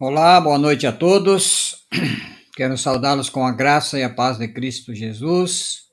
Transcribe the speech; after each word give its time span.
Olá, 0.00 0.40
boa 0.40 0.58
noite 0.58 0.86
a 0.86 0.92
todos. 0.92 1.84
Quero 2.54 2.78
saudá-los 2.78 3.28
com 3.28 3.44
a 3.44 3.50
graça 3.50 3.98
e 3.98 4.04
a 4.04 4.08
paz 4.08 4.38
de 4.38 4.46
Cristo 4.46 4.94
Jesus. 4.94 5.88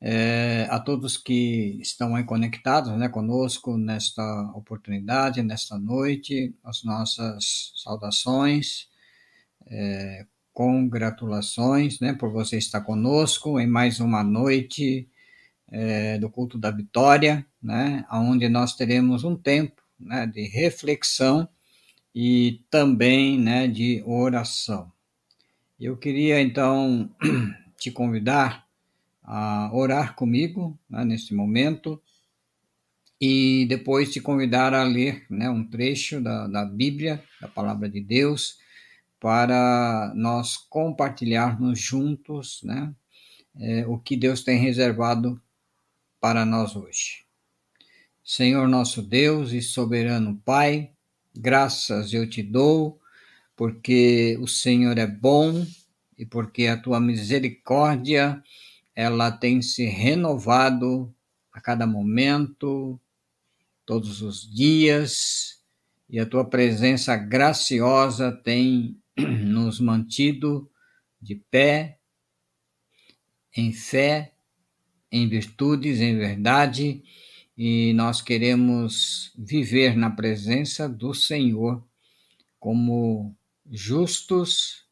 É, 0.00 0.66
a 0.68 0.80
todos 0.80 1.16
que 1.16 1.78
estão 1.80 2.16
aí 2.16 2.24
conectados 2.24 2.90
né, 2.98 3.08
conosco 3.08 3.78
nesta 3.78 4.24
oportunidade, 4.56 5.40
nesta 5.40 5.78
noite, 5.78 6.52
as 6.64 6.82
nossas 6.82 7.72
saudações, 7.76 8.88
é, 9.68 10.26
congratulações 10.52 12.00
né, 12.00 12.14
por 12.14 12.32
você 12.32 12.58
estar 12.58 12.80
conosco 12.80 13.60
em 13.60 13.68
mais 13.68 14.00
uma 14.00 14.24
noite 14.24 15.08
é, 15.70 16.18
do 16.18 16.28
culto 16.28 16.58
da 16.58 16.72
vitória, 16.72 17.46
né, 17.62 18.04
onde 18.10 18.48
nós 18.48 18.74
teremos 18.74 19.22
um 19.22 19.36
tempo 19.36 19.80
né, 19.96 20.26
de 20.26 20.42
reflexão 20.48 21.48
e 22.14 22.64
também 22.70 23.38
né, 23.38 23.66
de 23.66 24.02
oração. 24.06 24.92
Eu 25.80 25.96
queria 25.96 26.40
então 26.40 27.10
te 27.76 27.90
convidar 27.90 28.66
a 29.22 29.70
orar 29.72 30.14
comigo 30.14 30.78
né, 30.88 31.04
nesse 31.04 31.34
momento 31.34 32.00
e 33.20 33.66
depois 33.68 34.12
te 34.12 34.20
convidar 34.20 34.74
a 34.74 34.82
ler 34.82 35.24
né, 35.30 35.48
um 35.48 35.64
trecho 35.64 36.20
da, 36.20 36.46
da 36.46 36.64
Bíblia, 36.64 37.22
da 37.40 37.48
Palavra 37.48 37.88
de 37.88 38.00
Deus, 38.00 38.58
para 39.20 40.12
nós 40.16 40.56
compartilharmos 40.56 41.78
juntos 41.78 42.60
né, 42.64 42.92
é, 43.56 43.86
o 43.86 43.98
que 43.98 44.16
Deus 44.16 44.42
tem 44.42 44.58
reservado 44.58 45.40
para 46.20 46.44
nós 46.44 46.74
hoje. 46.74 47.24
Senhor 48.24 48.68
nosso 48.68 49.02
Deus 49.02 49.52
e 49.52 49.60
soberano 49.60 50.40
Pai, 50.44 50.91
Graças 51.34 52.12
eu 52.12 52.28
te 52.28 52.42
dou, 52.42 53.00
porque 53.56 54.36
o 54.40 54.46
Senhor 54.46 54.98
é 54.98 55.06
bom 55.06 55.66
e 56.18 56.26
porque 56.26 56.66
a 56.66 56.76
tua 56.76 57.00
misericórdia 57.00 58.42
ela 58.94 59.32
tem 59.32 59.62
se 59.62 59.86
renovado 59.86 61.12
a 61.50 61.58
cada 61.60 61.86
momento, 61.86 63.00
todos 63.86 64.20
os 64.20 64.48
dias, 64.50 65.62
e 66.08 66.20
a 66.20 66.26
tua 66.26 66.44
presença 66.44 67.16
graciosa 67.16 68.30
tem 68.30 69.00
nos 69.16 69.80
mantido 69.80 70.70
de 71.20 71.36
pé, 71.50 71.98
em 73.56 73.72
fé, 73.72 74.34
em 75.10 75.26
virtudes, 75.28 75.98
em 76.00 76.18
verdade 76.18 77.02
e 77.56 77.92
nós 77.92 78.20
queremos 78.22 79.32
viver 79.36 79.96
na 79.96 80.10
presença 80.10 80.88
do 80.88 81.12
Senhor 81.12 81.82
como 82.58 83.34
justos 83.70 84.84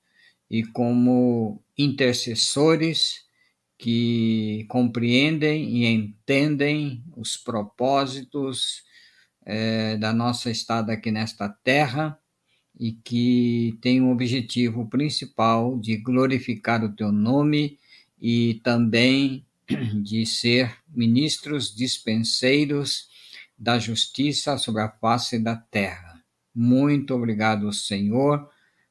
e 0.50 0.64
como 0.64 1.62
intercessores 1.76 3.24
que 3.78 4.66
compreendem 4.68 5.76
e 5.76 5.86
entendem 5.86 7.02
os 7.16 7.36
propósitos 7.36 8.82
é, 9.44 9.96
da 9.96 10.12
nossa 10.12 10.50
estada 10.50 10.92
aqui 10.92 11.10
nesta 11.10 11.48
terra 11.48 12.18
e 12.78 12.92
que 12.92 13.78
tem 13.80 14.02
o 14.02 14.10
objetivo 14.10 14.86
principal 14.88 15.78
de 15.78 15.96
glorificar 15.96 16.84
o 16.84 16.94
teu 16.94 17.10
nome 17.10 17.78
e 18.20 18.60
também 18.62 19.46
de 20.02 20.24
ser 20.26 20.76
ministros 20.88 21.74
dispenseiros 21.74 23.08
da 23.58 23.78
justiça 23.78 24.56
sobre 24.58 24.82
a 24.82 24.88
face 24.88 25.38
da 25.38 25.56
terra. 25.56 26.22
Muito 26.54 27.14
obrigado, 27.14 27.72
Senhor, 27.72 28.48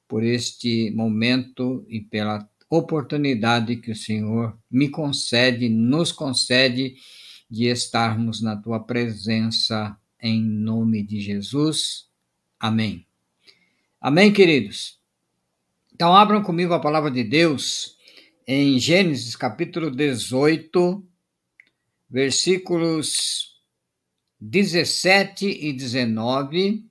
por 0.07 0.23
este 0.23 0.91
momento 0.91 1.85
e 1.89 1.99
pela 1.99 2.47
oportunidade 2.69 3.77
que 3.77 3.91
o 3.91 3.95
Senhor 3.95 4.57
me 4.69 4.89
concede, 4.89 5.67
nos 5.67 6.11
concede 6.11 6.95
de 7.49 7.65
estarmos 7.65 8.41
na 8.41 8.55
tua 8.55 8.79
presença 8.79 9.97
em 10.21 10.41
nome 10.41 11.01
de 11.01 11.19
Jesus. 11.19 12.07
Amém. 12.59 13.05
Amém, 13.99 14.31
queridos. 14.31 14.99
Então 15.93 16.15
abram 16.15 16.43
comigo 16.43 16.73
a 16.73 16.79
palavra 16.79 17.09
de 17.09 17.23
Deus 17.23 17.97
em 18.51 18.79
Gênesis 18.79 19.35
capítulo 19.35 19.91
18, 19.91 21.07
versículos 22.09 23.61
17 24.41 25.45
e 25.45 25.71
19. 25.71 26.83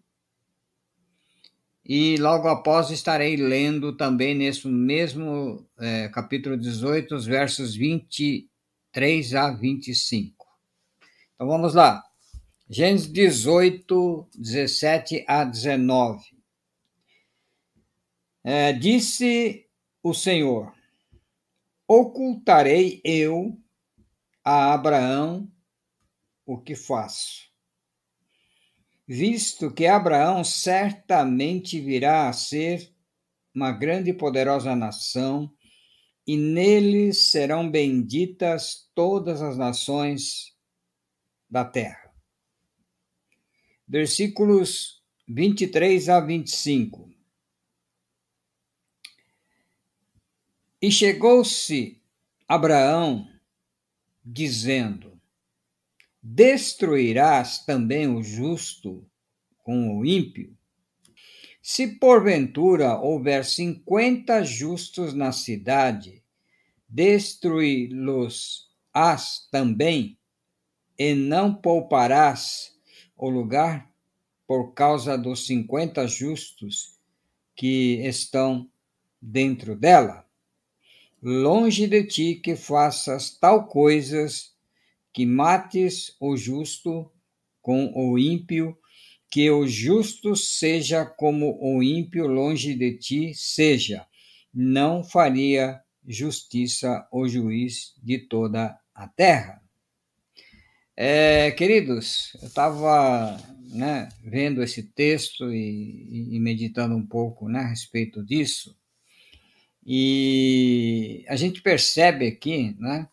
E 1.84 2.16
logo 2.19 2.46
após 2.46 2.91
estarei 2.91 3.34
lendo 3.34 3.96
também 3.96 4.36
nesse 4.36 4.69
mesmo 4.69 5.69
é, 5.80 6.08
capítulo 6.10 6.56
18, 6.56 7.16
os 7.16 7.26
versos 7.26 7.75
23 7.75 9.34
a 9.34 9.50
25. 9.50 10.46
Então 11.34 11.48
vamos 11.48 11.75
lá. 11.75 12.04
Gênesis 12.70 13.08
18, 13.08 14.28
17 14.32 15.25
a 15.26 15.42
19. 15.42 16.22
É, 18.44 18.72
disse 18.72 19.66
o 20.04 20.14
Senhor: 20.14 20.78
ocultarei 21.88 23.00
eu 23.03 23.59
a 24.44 24.75
Abraão 24.75 25.50
o 26.44 26.59
que 26.59 26.75
faço, 26.75 27.50
visto 29.06 29.72
que 29.72 29.87
Abraão 29.87 30.44
certamente 30.44 31.81
virá 31.81 32.28
a 32.28 32.32
ser 32.32 32.94
uma 33.54 33.72
grande 33.72 34.10
e 34.10 34.15
poderosa 34.15 34.76
nação, 34.76 35.50
e 36.26 36.37
nele 36.37 37.15
serão 37.15 37.71
benditas 37.71 38.88
todas 38.94 39.41
as 39.41 39.56
nações 39.56 40.55
da 41.49 41.65
terra. 41.65 42.12
Versículos 43.87 45.03
23 45.26 46.09
a 46.10 46.20
25. 46.20 47.18
E 50.81 50.93
chegou-se 50.93 52.00
Abraão, 52.47 53.28
dizendo: 54.25 55.21
Destruirás 56.22 57.65
também 57.65 58.06
o 58.06 58.22
justo 58.22 59.05
com 59.65 59.99
o 59.99 60.06
ímpio? 60.06 60.56
Se 61.61 61.97
porventura 61.97 62.97
houver 62.97 63.44
cinquenta 63.44 64.44
justos 64.44 65.15
na 65.15 65.33
cidade, 65.33 66.22
destruí-los-ás 66.88 69.49
também, 69.50 70.17
e 70.97 71.12
não 71.12 71.53
pouparás 71.53 72.72
o 73.17 73.28
lugar 73.28 73.93
por 74.47 74.75
causa 74.75 75.19
dos 75.19 75.44
cinquenta 75.44 76.06
justos 76.06 76.97
que 77.56 77.94
estão 78.06 78.71
dentro 79.21 79.75
dela? 79.75 80.28
Longe 81.21 81.87
de 81.89 82.05
ti 82.05 82.34
que 82.37 82.55
faças 82.55 83.37
tal 83.39 83.67
coisas, 83.67 84.53
que 85.12 85.27
mates 85.27 86.17
o 86.21 86.37
justo 86.37 87.11
com 87.61 87.93
o 87.95 88.19
ímpio, 88.19 88.79
que 89.31 89.51
o 89.51 89.67
justo 89.67 90.37
seja 90.37 91.05
como 91.05 91.59
o 91.61 91.83
ímpio 91.83 92.27
longe 92.27 92.75
de 92.75 92.97
ti 92.97 93.34
seja. 93.34 94.06
Não 94.55 95.03
faria 95.03 95.81
justiça 96.06 97.06
o 97.12 97.29
juiz 97.29 97.95
de 98.03 98.19
toda 98.19 98.79
a 98.95 99.09
terra. 99.09 99.61
É, 100.97 101.50
queridos, 101.50 102.37
eu 102.41 102.49
estava 102.49 103.37
né, 103.71 104.09
vendo 104.23 104.62
esse 104.62 104.83
texto 104.83 105.53
e, 105.53 106.35
e, 106.35 106.41
meditando 106.41 106.97
um 106.97 107.06
pouco 107.06 107.49
né, 107.49 107.61
a 107.61 107.69
respeito 107.69 108.25
disso, 108.25 108.76
e 109.90 111.25
a 111.26 111.35
gente 111.35 111.62
percebe 111.62 112.26
aqui 112.26 112.76
né, 112.79 113.08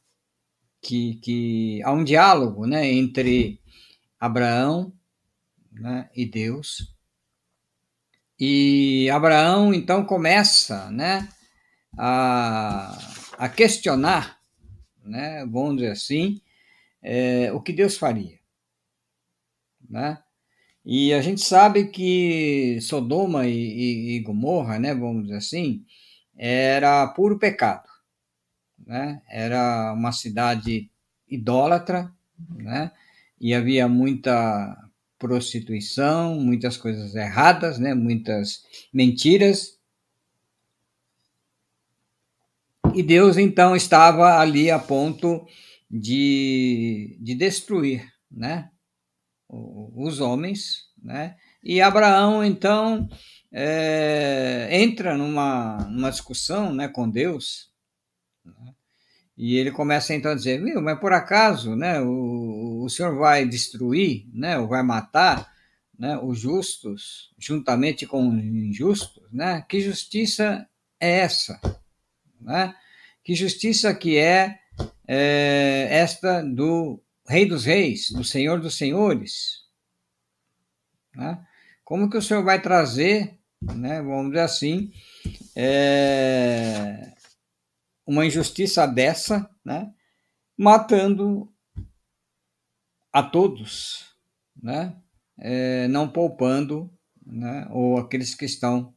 que, 0.81 1.15
que 1.21 1.81
há 1.83 1.93
um 1.93 2.03
diálogo 2.03 2.67
né, 2.67 2.91
entre 2.91 3.61
Abraão 4.19 4.91
né, 5.71 6.09
e 6.13 6.25
Deus. 6.25 6.93
E 8.37 9.09
Abraão 9.09 9.73
então 9.73 10.03
começa 10.03 10.91
né, 10.91 11.29
a, 11.97 12.99
a 13.37 13.47
questionar, 13.47 14.37
né, 15.01 15.45
vamos 15.45 15.77
dizer 15.77 15.91
assim, 15.91 16.41
é, 17.01 17.53
o 17.53 17.61
que 17.61 17.71
Deus 17.71 17.95
faria. 17.95 18.37
Né? 19.89 20.21
E 20.83 21.13
a 21.13 21.21
gente 21.21 21.39
sabe 21.39 21.87
que 21.87 22.81
Sodoma 22.81 23.47
e, 23.47 23.53
e, 23.53 24.15
e 24.17 24.19
Gomorra, 24.19 24.77
né, 24.77 24.93
vamos 24.93 25.23
dizer 25.23 25.37
assim, 25.37 25.85
era 26.37 27.07
puro 27.07 27.39
pecado. 27.39 27.87
Né? 28.85 29.21
Era 29.29 29.93
uma 29.93 30.11
cidade 30.11 30.89
idólatra, 31.27 32.11
né? 32.49 32.91
e 33.39 33.53
havia 33.53 33.87
muita 33.87 34.77
prostituição, 35.17 36.39
muitas 36.39 36.77
coisas 36.77 37.15
erradas, 37.15 37.79
né? 37.79 37.93
muitas 37.93 38.63
mentiras. 38.93 39.79
E 42.93 43.01
Deus 43.01 43.37
então 43.37 43.75
estava 43.75 44.39
ali 44.39 44.69
a 44.69 44.79
ponto 44.79 45.45
de, 45.89 47.17
de 47.19 47.35
destruir 47.35 48.07
né? 48.31 48.69
os 49.49 50.19
homens. 50.19 50.85
Né? 51.01 51.35
E 51.63 51.81
Abraão 51.81 52.43
então 52.43 53.09
é, 53.57 54.67
entra 54.69 55.17
numa, 55.17 55.77
numa 55.89 56.11
discussão 56.11 56.73
né, 56.73 56.89
com 56.89 57.09
Deus. 57.09 57.71
Né? 58.43 58.73
E 59.37 59.55
ele 59.55 59.71
começa 59.71 60.13
então 60.13 60.31
a 60.31 60.35
dizer, 60.35 60.61
viu, 60.61 60.81
mas 60.81 60.99
por 60.99 61.13
acaso, 61.13 61.73
né, 61.73 62.01
o, 62.01 62.83
o 62.83 62.89
senhor 62.89 63.17
vai 63.17 63.45
destruir, 63.45 64.27
né, 64.33 64.59
ou 64.59 64.67
vai 64.67 64.83
matar, 64.83 65.53
né, 65.97 66.19
os 66.21 66.37
justos 66.37 67.33
juntamente 67.37 68.05
com 68.05 68.27
os 68.27 68.43
injustos, 68.43 69.23
né? 69.31 69.63
Que 69.69 69.79
justiça 69.79 70.67
é 70.99 71.19
essa, 71.19 71.57
né? 72.41 72.75
Que 73.23 73.33
justiça 73.33 73.95
que 73.95 74.17
é, 74.17 74.59
é 75.07 75.87
esta 75.89 76.41
do 76.41 77.01
Rei 77.25 77.45
dos 77.45 77.63
Reis, 77.63 78.11
do 78.11 78.25
Senhor 78.25 78.59
dos 78.59 78.77
Senhores, 78.77 79.63
né? 81.15 81.41
Como 81.85 82.09
que 82.09 82.17
o 82.17 82.21
senhor 82.21 82.43
vai 82.43 82.59
trazer, 82.59 83.34
né, 83.61 84.01
vamos 84.01 84.31
dizer 84.31 84.41
assim, 84.41 84.91
é, 85.55 87.13
uma 88.05 88.25
injustiça 88.25 88.85
dessa, 88.85 89.49
né, 89.63 89.93
matando 90.57 91.51
a 93.11 93.23
todos, 93.23 94.05
né, 94.61 94.95
é, 95.37 95.87
não 95.87 96.07
poupando, 96.07 96.91
né, 97.25 97.67
ou 97.71 97.97
aqueles 97.97 98.35
que 98.35 98.45
estão 98.45 98.93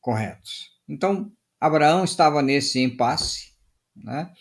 corretos. 0.00 0.72
Então, 0.88 1.32
Abraão 1.60 2.04
estava 2.04 2.42
nesse 2.42 2.80
impasse, 2.80 3.52
né, 3.94 4.32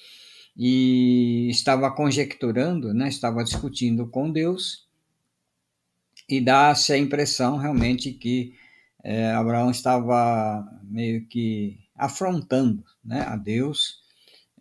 e 0.55 1.47
estava 1.49 1.91
conjecturando, 1.91 2.93
né, 2.93 3.07
estava 3.07 3.43
discutindo 3.43 4.07
com 4.07 4.31
Deus, 4.31 4.87
e 6.29 6.39
dá-se 6.39 6.93
a 6.93 6.97
impressão 6.97 7.57
realmente 7.57 8.11
que 8.11 8.55
é, 9.03 9.31
Abraão 9.31 9.69
estava 9.69 10.65
meio 10.83 11.27
que 11.27 11.79
afrontando 11.95 12.83
né, 13.03 13.21
a 13.21 13.35
Deus 13.35 14.01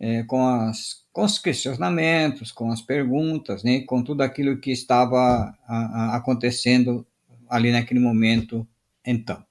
é, 0.00 0.24
com, 0.24 0.44
as, 0.44 1.04
com 1.12 1.24
os 1.24 1.38
questionamentos, 1.38 2.50
com 2.50 2.70
as 2.70 2.82
perguntas, 2.82 3.62
né, 3.62 3.82
com 3.82 4.02
tudo 4.02 4.22
aquilo 4.22 4.58
que 4.58 4.72
estava 4.72 5.56
a, 5.66 5.76
a, 5.76 6.16
acontecendo 6.16 7.06
ali 7.48 7.70
naquele 7.70 8.00
momento, 8.00 8.66
então. 9.06 9.44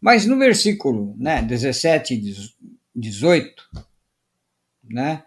Mas 0.00 0.26
no 0.26 0.38
versículo 0.38 1.14
né, 1.16 1.40
17 1.42 2.14
e 2.14 2.34
18, 2.96 3.70
né, 4.90 5.22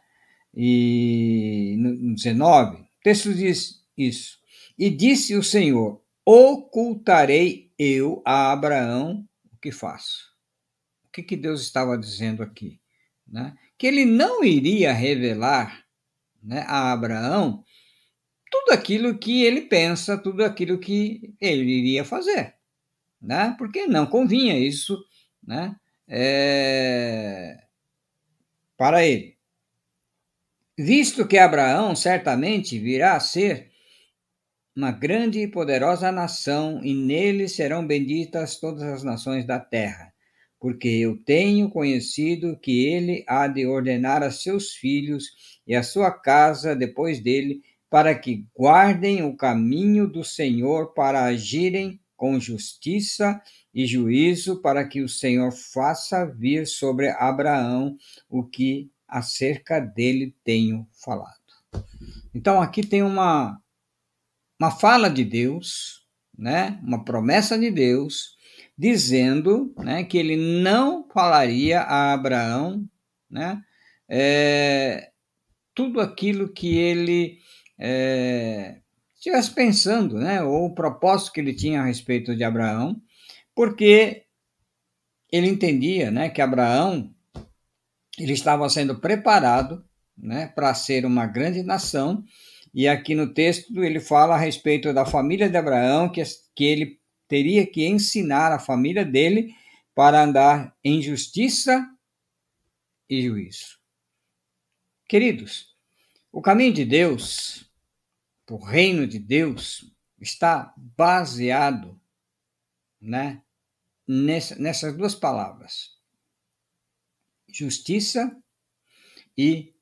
e 0.54 1.76
no 1.78 2.14
19, 2.14 2.82
o 2.82 2.86
texto 3.02 3.34
diz 3.34 3.82
isso. 3.98 4.40
E 4.78 4.90
disse 4.90 5.36
o 5.36 5.44
Senhor: 5.44 6.02
Ocultarei 6.26 7.72
eu 7.84 8.22
a 8.26 8.52
Abraão 8.52 9.28
o 9.52 9.58
que 9.58 9.72
faço 9.72 10.34
que, 11.14 11.22
que 11.22 11.38
Deus 11.38 11.62
estava 11.62 11.98
dizendo 11.98 12.42
aqui? 12.42 12.82
Né? 13.28 13.56
Que 13.78 13.88
ele 13.88 14.04
não 14.04 14.44
iria 14.44 14.92
revelar 14.92 15.86
né, 16.42 16.66
a 16.68 16.92
Abraão 16.92 17.64
tudo 18.52 18.72
aquilo 18.72 19.18
que 19.18 19.44
ele 19.44 19.62
pensa, 19.62 20.18
tudo 20.18 20.44
aquilo 20.44 20.80
que 20.80 21.34
ele 21.40 21.64
iria 21.64 22.04
fazer. 22.04 22.56
Né? 23.22 23.56
Porque 23.58 23.86
não 23.86 24.06
convinha 24.06 24.58
isso 24.58 24.98
né, 25.42 25.76
é, 26.08 27.64
para 28.76 29.06
ele. 29.06 29.38
Visto 30.78 31.28
que 31.28 31.38
Abraão 31.38 31.96
certamente 31.96 32.80
virá 32.80 33.16
a 33.16 33.20
ser 33.20 33.72
uma 34.76 34.92
grande 34.92 35.40
e 35.40 35.48
poderosa 35.48 36.12
nação, 36.12 36.84
e 36.84 36.94
nele 36.94 37.48
serão 37.48 37.86
benditas 37.86 38.58
todas 38.60 38.84
as 38.84 39.04
nações 39.04 39.46
da 39.46 39.60
terra 39.60 40.14
porque 40.64 40.88
eu 40.88 41.18
tenho 41.18 41.70
conhecido 41.70 42.58
que 42.58 42.86
ele 42.88 43.26
há 43.28 43.50
de 43.50 43.68
ordenar 43.68 44.24
a 44.24 44.32
seus 44.32 44.72
filhos 44.72 45.60
e 45.68 45.76
a 45.76 45.84
sua 45.84 46.10
casa 46.10 46.74
depois 46.74 47.20
dele, 47.20 47.62
para 47.90 48.16
que 48.16 48.48
guardem 48.58 49.24
o 49.24 49.36
caminho 49.36 50.08
do 50.08 50.24
Senhor 50.24 50.94
para 50.94 51.26
agirem 51.26 52.00
com 52.16 52.40
justiça 52.40 53.42
e 53.74 53.86
juízo, 53.86 54.62
para 54.62 54.88
que 54.88 55.02
o 55.02 55.10
Senhor 55.10 55.52
faça 55.52 56.26
vir 56.26 56.66
sobre 56.66 57.10
Abraão 57.10 57.98
o 58.30 58.42
que 58.42 58.90
acerca 59.06 59.82
dele 59.82 60.34
tenho 60.46 60.88
falado. 60.94 61.44
Então 62.34 62.62
aqui 62.62 62.88
tem 62.88 63.04
uma 63.04 63.62
uma 64.64 64.72
fala 64.72 65.10
de 65.10 65.26
Deus, 65.26 66.06
né? 66.38 66.80
Uma 66.82 67.04
promessa 67.04 67.60
de 67.60 67.70
Deus 67.70 68.38
dizendo 68.78 69.74
né, 69.78 70.04
que 70.04 70.18
ele 70.18 70.36
não 70.62 71.08
falaria 71.14 71.82
a 71.82 72.14
Abraão 72.14 72.90
né, 73.30 73.62
é, 74.10 75.12
tudo 75.76 76.02
aquilo 76.02 76.52
que 76.52 76.76
ele 76.76 77.38
é, 77.78 78.80
estivesse 79.16 79.52
pensando, 79.52 80.18
né, 80.18 80.42
ou 80.42 80.66
o 80.66 80.74
propósito 80.74 81.34
que 81.34 81.40
ele 81.40 81.54
tinha 81.54 81.82
a 81.82 81.86
respeito 81.86 82.36
de 82.36 82.44
Abraão, 82.44 83.00
porque 83.54 84.24
ele 85.32 85.48
entendia 85.48 86.10
né, 86.10 86.30
que 86.30 86.42
Abraão 86.42 87.14
ele 88.18 88.34
estava 88.34 88.68
sendo 88.70 89.00
preparado 89.00 89.86
né, 90.18 90.48
para 90.48 90.74
ser 90.74 91.06
uma 91.06 91.28
grande 91.28 91.62
nação, 91.62 92.24
e 92.74 92.88
aqui 92.88 93.14
no 93.14 93.34
texto 93.34 93.84
ele 93.84 94.00
fala 94.00 94.34
a 94.34 94.40
respeito 94.40 94.92
da 94.94 95.06
família 95.06 95.50
de 95.50 95.56
Abraão, 95.56 96.10
que, 96.10 96.24
que 96.56 96.64
ele 96.64 97.00
teria 97.28 97.68
que 97.68 97.86
ensinar 97.86 98.52
a 98.52 98.60
família 98.60 99.06
dele 99.06 99.56
para 99.94 100.24
andar 100.24 100.76
em 100.84 101.02
justiça 101.02 101.88
e 103.08 103.22
juízo. 103.22 103.80
Queridos, 105.08 105.76
o 106.32 106.42
caminho 106.42 106.74
de 106.74 106.84
Deus, 106.84 107.70
o 108.50 108.58
reino 108.58 109.06
de 109.06 109.20
Deus, 109.20 109.86
está 110.20 110.74
baseado 110.78 112.00
né, 113.00 113.44
nessas 114.08 114.98
duas 114.98 115.14
palavras: 115.14 115.92
justiça 117.48 118.36
e 119.38 119.76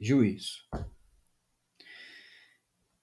juízo. 0.00 0.66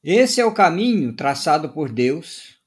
Esse 0.07 0.39
é 0.39 0.45
o 0.45 0.53
caminho 0.53 1.15
traçado 1.15 1.69
por 1.69 1.91
Deus 1.91 2.59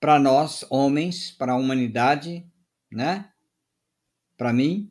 para 0.00 0.18
nós, 0.18 0.64
homens, 0.70 1.30
para 1.30 1.52
a 1.52 1.56
humanidade, 1.56 2.42
né? 2.90 3.30
Para 4.34 4.50
mim 4.50 4.90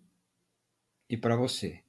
e 1.09 1.17
para 1.17 1.35
você. 1.35 1.81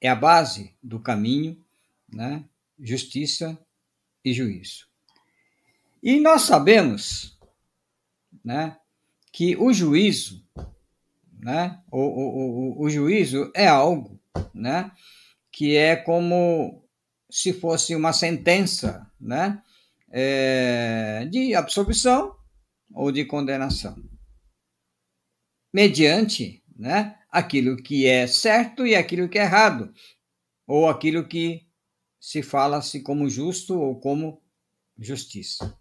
É 0.00 0.08
a 0.08 0.16
base 0.16 0.74
do 0.82 0.98
caminho, 0.98 1.64
né? 2.12 2.44
Justiça 2.76 3.56
e 4.24 4.32
juízo. 4.32 4.88
E 6.02 6.18
nós 6.18 6.42
sabemos, 6.42 7.38
né, 8.44 8.76
que 9.30 9.56
o 9.56 9.72
juízo, 9.72 10.44
né, 11.32 11.80
o, 11.92 12.00
o, 12.00 12.80
o, 12.80 12.82
o 12.82 12.90
juízo 12.90 13.52
é 13.54 13.68
algo, 13.68 14.20
né, 14.52 14.90
que 15.52 15.76
é 15.76 15.94
como 15.94 16.87
se 17.30 17.52
fosse 17.52 17.94
uma 17.94 18.12
sentença, 18.12 19.10
né, 19.20 19.62
é, 20.10 21.26
de 21.30 21.54
absolvição 21.54 22.36
ou 22.92 23.12
de 23.12 23.24
condenação, 23.24 23.96
mediante 25.72 26.62
né, 26.76 27.18
aquilo 27.30 27.76
que 27.76 28.06
é 28.06 28.26
certo 28.26 28.86
e 28.86 28.94
aquilo 28.94 29.28
que 29.28 29.38
é 29.38 29.42
errado, 29.42 29.92
ou 30.66 30.88
aquilo 30.88 31.26
que 31.26 31.66
se 32.20 32.42
fala-se 32.42 33.00
como 33.00 33.28
justo 33.28 33.78
ou 33.78 33.98
como 34.00 34.42
justiça. 34.98 35.78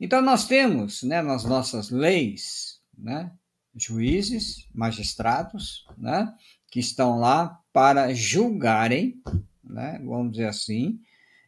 Então, 0.00 0.22
nós 0.22 0.46
temos 0.46 1.02
né, 1.02 1.20
nas 1.22 1.44
nossas 1.44 1.90
leis 1.90 2.80
né, 2.96 3.32
juízes, 3.74 4.68
magistrados, 4.74 5.84
né, 5.96 6.34
que 6.70 6.80
estão 6.80 7.18
lá 7.18 7.60
para 7.72 8.12
julgarem, 8.14 9.20
né, 9.68 10.00
vamos 10.04 10.32
dizer 10.32 10.46
assim, 10.48 11.00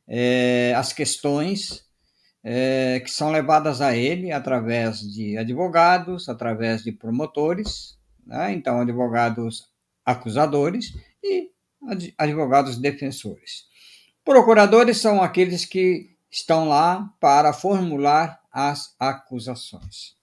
é, 0.07 0.75
as 0.77 0.93
questões 0.93 1.85
é, 2.43 3.01
que 3.01 3.11
são 3.11 3.31
levadas 3.31 3.81
a 3.81 3.97
ele 3.97 4.33
através 4.33 5.01
de 5.01 5.37
advogados, 5.37 6.29
através 6.29 6.83
de 6.83 6.93
promotores, 6.93 7.99
né? 8.27 8.53
então 8.53 8.81
advogados 8.81 9.69
acusadores 10.05 10.95
e 11.23 11.51
advogados 12.19 12.77
defensores. 12.77 13.67
Procuradores 14.25 14.99
são 14.99 15.23
aqueles 15.23 15.65
que 15.65 16.17
estão 16.31 16.69
lá 16.69 17.13
para 17.21 17.53
formular 17.53 18.41
as 18.53 18.95
acusações. 18.99 20.17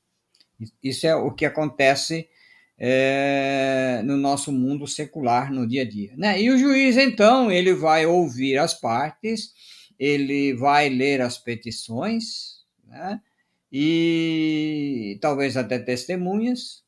Isso 0.82 1.06
é 1.06 1.16
o 1.16 1.32
que 1.32 1.46
acontece 1.46 2.28
é, 2.78 4.02
no 4.04 4.16
nosso 4.16 4.52
mundo 4.52 4.86
secular 4.86 5.52
no 5.52 5.68
dia 5.68 5.82
a 5.82 5.90
dia. 5.90 6.14
Né? 6.16 6.42
E 6.42 6.52
o 6.52 6.58
juiz, 6.58 6.96
então, 6.98 7.52
ele 7.52 7.74
vai 7.74 8.06
ouvir 8.06 8.58
as 8.58 8.74
partes, 8.74 9.54
ele 9.98 10.54
vai 10.54 10.90
ler 10.90 11.22
as 11.22 11.38
petições, 11.38 12.64
né? 12.86 13.20
e 13.72 15.18
talvez 15.20 15.58
até 15.58 15.80
testemunhas, 15.80 16.84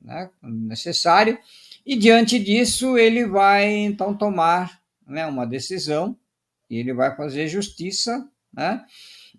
né? 0.00 0.30
necessário, 0.42 1.38
e 1.84 1.96
diante 1.96 2.38
disso 2.38 2.98
ele 2.98 3.26
vai 3.26 3.68
então 3.68 4.16
tomar 4.16 4.80
né, 5.06 5.26
uma 5.26 5.46
decisão, 5.46 6.16
e 6.68 6.78
ele 6.78 6.92
vai 6.92 7.14
fazer 7.14 7.46
justiça, 7.46 8.28
né? 8.52 8.84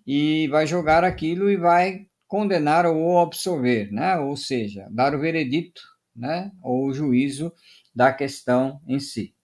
e 0.06 0.48
vai 0.48 0.66
jogar 0.66 1.04
aquilo 1.04 1.50
e 1.50 1.56
vai 1.56 2.07
condenar 2.28 2.86
ou 2.86 3.18
absolver, 3.18 3.90
né? 3.90 4.16
ou 4.18 4.36
seja, 4.36 4.86
dar 4.90 5.14
o 5.14 5.18
veredito 5.18 5.80
né? 6.14 6.52
ou 6.62 6.86
o 6.86 6.94
juízo 6.94 7.52
da 7.94 8.12
questão 8.12 8.80
em 8.86 9.00
si. 9.00 9.34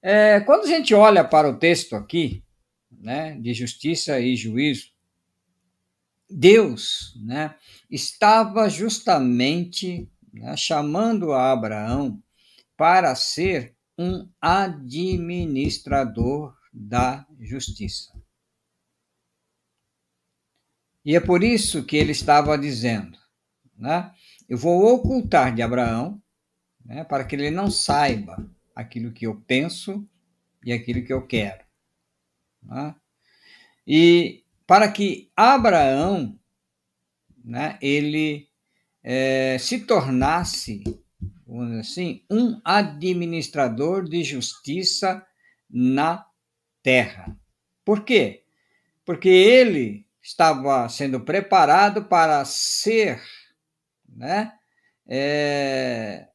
É, 0.00 0.38
quando 0.40 0.64
a 0.64 0.68
gente 0.68 0.94
olha 0.94 1.24
para 1.24 1.48
o 1.48 1.58
texto 1.58 1.96
aqui, 1.96 2.44
né, 2.90 3.38
de 3.40 3.52
justiça 3.52 4.20
e 4.20 4.36
juízo, 4.36 4.94
Deus 6.28 7.14
né, 7.24 7.56
estava 7.90 8.68
justamente 8.68 10.08
né, 10.32 10.56
chamando 10.56 11.32
a 11.32 11.52
Abraão 11.52 12.22
para 12.76 13.14
ser 13.14 13.74
um 13.98 14.28
administrador 14.40 16.56
da 16.72 17.26
justiça. 17.40 18.13
E 21.04 21.14
é 21.14 21.20
por 21.20 21.44
isso 21.44 21.84
que 21.84 21.96
ele 21.96 22.12
estava 22.12 22.56
dizendo, 22.56 23.18
né? 23.76 24.10
Eu 24.48 24.56
vou 24.56 24.94
ocultar 24.94 25.54
de 25.54 25.62
Abraão, 25.62 26.22
né, 26.84 27.02
para 27.04 27.24
que 27.24 27.34
ele 27.34 27.50
não 27.50 27.70
saiba 27.70 28.50
aquilo 28.74 29.12
que 29.12 29.26
eu 29.26 29.40
penso 29.46 30.06
e 30.64 30.72
aquilo 30.72 31.04
que 31.04 31.12
eu 31.12 31.26
quero. 31.26 31.64
Né? 32.62 32.94
E 33.86 34.44
para 34.66 34.90
que 34.90 35.30
Abraão, 35.36 36.38
né, 37.42 37.78
ele 37.80 38.48
é, 39.02 39.56
se 39.58 39.80
tornasse, 39.80 40.82
vamos 41.46 41.78
assim, 41.78 42.24
um 42.30 42.60
administrador 42.64 44.08
de 44.08 44.22
justiça 44.22 45.24
na 45.70 46.26
terra. 46.82 47.38
Por 47.84 48.04
quê? 48.04 48.44
Porque 49.04 49.28
ele 49.28 50.03
estava 50.24 50.88
sendo 50.88 51.20
preparado 51.20 52.06
para 52.06 52.42
ser 52.46 53.22
né, 54.08 54.54
é, 55.06 56.26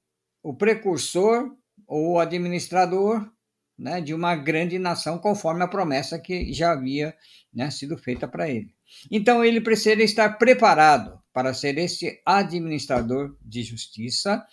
o 0.43 0.53
precursor 0.53 1.55
ou 1.88 2.19
administrador 2.19 3.27
né, 3.75 4.00
de 4.00 4.13
uma 4.13 4.36
grande 4.36 4.77
nação, 4.77 5.17
conforme 5.17 5.63
a 5.63 5.67
promessa 5.67 6.19
que 6.19 6.53
já 6.53 6.74
havia 6.74 7.15
né, 7.51 7.72
sido 7.72 7.98
feita 7.98 8.27
para 8.27 8.48
ele. 8.48 8.75
Então, 9.10 9.43
ele 9.43 9.60
precisa 9.60 10.03
estar 10.03 10.38
preparado 10.38 11.19
para 11.34 11.53
ser 11.53 11.77
esse 11.77 12.22
administrador 12.25 13.36
de 13.41 13.63
justiça, 13.63 14.46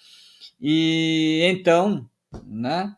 e 0.61 1.41
então, 1.43 2.09
né, 2.45 2.95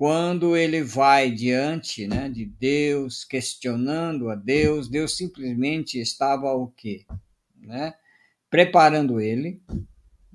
quando 0.00 0.56
ele 0.56 0.82
vai 0.82 1.30
diante 1.30 2.06
né, 2.06 2.26
de 2.30 2.46
Deus, 2.46 3.22
questionando 3.22 4.30
a 4.30 4.34
Deus, 4.34 4.88
Deus 4.88 5.14
simplesmente 5.14 6.00
estava 6.00 6.54
o 6.54 6.68
quê? 6.68 7.04
Né? 7.54 7.92
Preparando 8.48 9.20
ele 9.20 9.60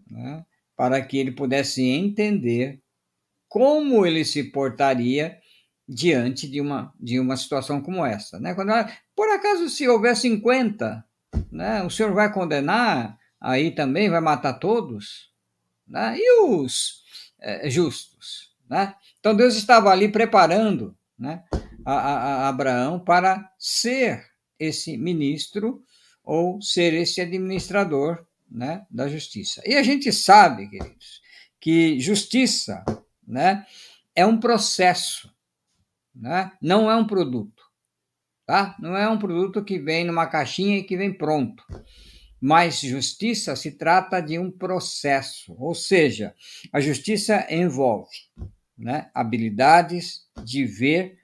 né, 0.07 0.45
para 0.77 1.01
que 1.01 1.17
ele 1.17 1.31
pudesse 1.31 1.81
entender 1.81 2.79
como 3.49 4.05
ele 4.05 4.23
se 4.23 4.43
portaria 4.43 5.39
diante 5.89 6.47
de 6.47 6.61
uma, 6.61 6.93
de 6.99 7.19
uma 7.19 7.35
situação 7.35 7.81
como 7.81 8.05
essa. 8.05 8.39
Né? 8.39 8.53
Quando, 8.53 8.71
por 9.15 9.27
acaso, 9.29 9.67
se 9.67 9.87
houver 9.87 10.15
50, 10.15 11.03
né, 11.51 11.81
o 11.81 11.89
senhor 11.89 12.13
vai 12.13 12.31
condenar, 12.31 13.17
aí 13.41 13.71
também 13.71 14.11
vai 14.11 14.21
matar 14.21 14.59
todos? 14.59 15.33
Né? 15.87 16.17
E 16.19 16.43
os 16.43 17.03
é, 17.39 17.67
justos? 17.67 18.53
Né? 18.69 18.95
Então 19.19 19.35
Deus 19.35 19.55
estava 19.55 19.89
ali 19.89 20.09
preparando 20.09 20.97
né, 21.17 21.43
a, 21.85 21.93
a, 21.93 22.15
a 22.17 22.47
Abraão 22.47 22.99
para 22.99 23.51
ser 23.57 24.25
esse 24.59 24.97
ministro 24.97 25.83
ou 26.23 26.61
ser 26.61 26.93
esse 26.93 27.21
administrador 27.21 28.25
né, 28.49 28.85
da 28.89 29.07
justiça. 29.07 29.61
E 29.65 29.75
a 29.75 29.83
gente 29.83 30.11
sabe, 30.11 30.67
queridos, 30.67 31.21
que 31.59 31.99
justiça 31.99 32.83
né, 33.27 33.65
é 34.15 34.25
um 34.25 34.39
processo, 34.39 35.31
né, 36.13 36.51
não 36.61 36.89
é 36.89 36.95
um 36.95 37.05
produto. 37.05 37.63
Tá? 38.45 38.75
Não 38.79 38.95
é 38.95 39.09
um 39.09 39.17
produto 39.17 39.63
que 39.63 39.79
vem 39.79 40.05
numa 40.05 40.27
caixinha 40.27 40.77
e 40.77 40.83
que 40.83 40.95
vem 40.95 41.11
pronto. 41.11 41.63
Mas 42.39 42.79
justiça 42.79 43.55
se 43.55 43.71
trata 43.71 44.21
de 44.21 44.37
um 44.37 44.51
processo, 44.51 45.55
ou 45.57 45.73
seja, 45.73 46.35
a 46.71 46.79
justiça 46.79 47.47
envolve 47.49 48.15
né, 48.77 49.09
habilidades 49.13 50.27
de 50.43 50.65
ver 50.65 51.19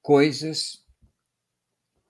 coisas 0.00 0.84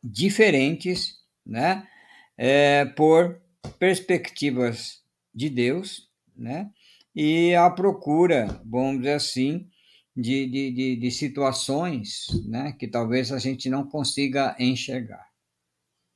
diferentes, 0.03 1.19
né, 1.45 1.89
é, 2.37 2.85
por 2.85 3.41
perspectivas 3.79 5.03
de 5.35 5.49
Deus, 5.49 6.11
né, 6.37 6.71
e 7.15 7.55
a 7.55 7.71
procura, 7.71 8.61
vamos 8.65 8.99
dizer 8.99 9.15
assim, 9.15 9.71
de, 10.17 10.47
de, 10.47 10.71
de, 10.71 10.97
de 10.97 11.11
situações, 11.11 12.27
né, 12.47 12.73
que 12.73 12.87
talvez 12.87 13.33
a 13.33 13.39
gente 13.39 13.69
não 13.69 13.87
consiga 13.87 14.55
enxergar. 14.59 15.29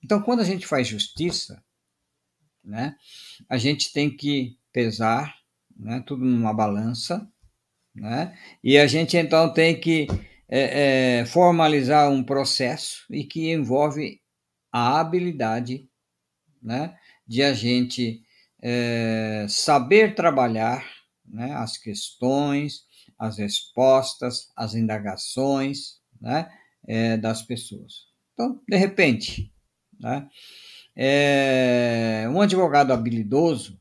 Então, 0.03 0.23
quando 0.23 0.41
a 0.41 0.45
gente 0.45 0.67
faz 0.67 0.87
justiça, 0.87 1.63
né, 2.63 2.97
a 3.49 3.59
gente 3.59 3.93
tem 3.93 4.15
que 4.15 4.59
pesar, 4.73 5.37
né, 5.77 6.03
tudo 6.07 6.25
numa 6.25 6.53
balança, 6.53 7.29
né? 8.01 8.37
E 8.63 8.79
a 8.79 8.87
gente 8.87 9.17
então 9.17 9.53
tem 9.53 9.79
que 9.79 10.07
é, 10.49 11.21
é, 11.21 11.27
formalizar 11.27 12.11
um 12.11 12.23
processo 12.23 13.05
e 13.11 13.25
que 13.25 13.53
envolve 13.53 14.21
a 14.73 15.01
habilidade 15.01 15.89
né, 16.63 16.97
de 17.27 17.43
a 17.43 17.53
gente 17.53 18.23
é, 18.61 19.47
saber 19.49 20.15
trabalhar 20.15 20.85
né, 21.27 21.53
as 21.55 21.77
questões, 21.77 22.85
as 23.19 23.39
respostas, 23.39 24.51
as 24.57 24.75
indagações 24.75 26.01
né, 26.21 26.51
é, 26.87 27.17
das 27.17 27.43
pessoas. 27.43 28.07
Então, 28.33 28.61
de 28.69 28.77
repente, 28.77 29.53
né, 30.01 30.29
é, 30.97 32.27
um 32.31 32.41
advogado 32.41 32.93
habilidoso, 32.93 33.81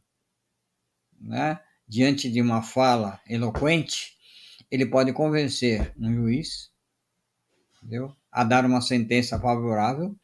né, 1.20 1.60
diante 1.88 2.30
de 2.30 2.42
uma 2.42 2.62
fala 2.62 3.22
eloquente, 3.28 4.18
ele 4.70 4.86
pode 4.86 5.14
convencer 5.14 5.94
um 5.98 6.14
juiz 6.14 6.70
entendeu? 7.78 8.14
a 8.32 8.44
dar 8.44 8.66
uma 8.66 8.82
sentença 8.82 9.40
favorável, 9.40 10.16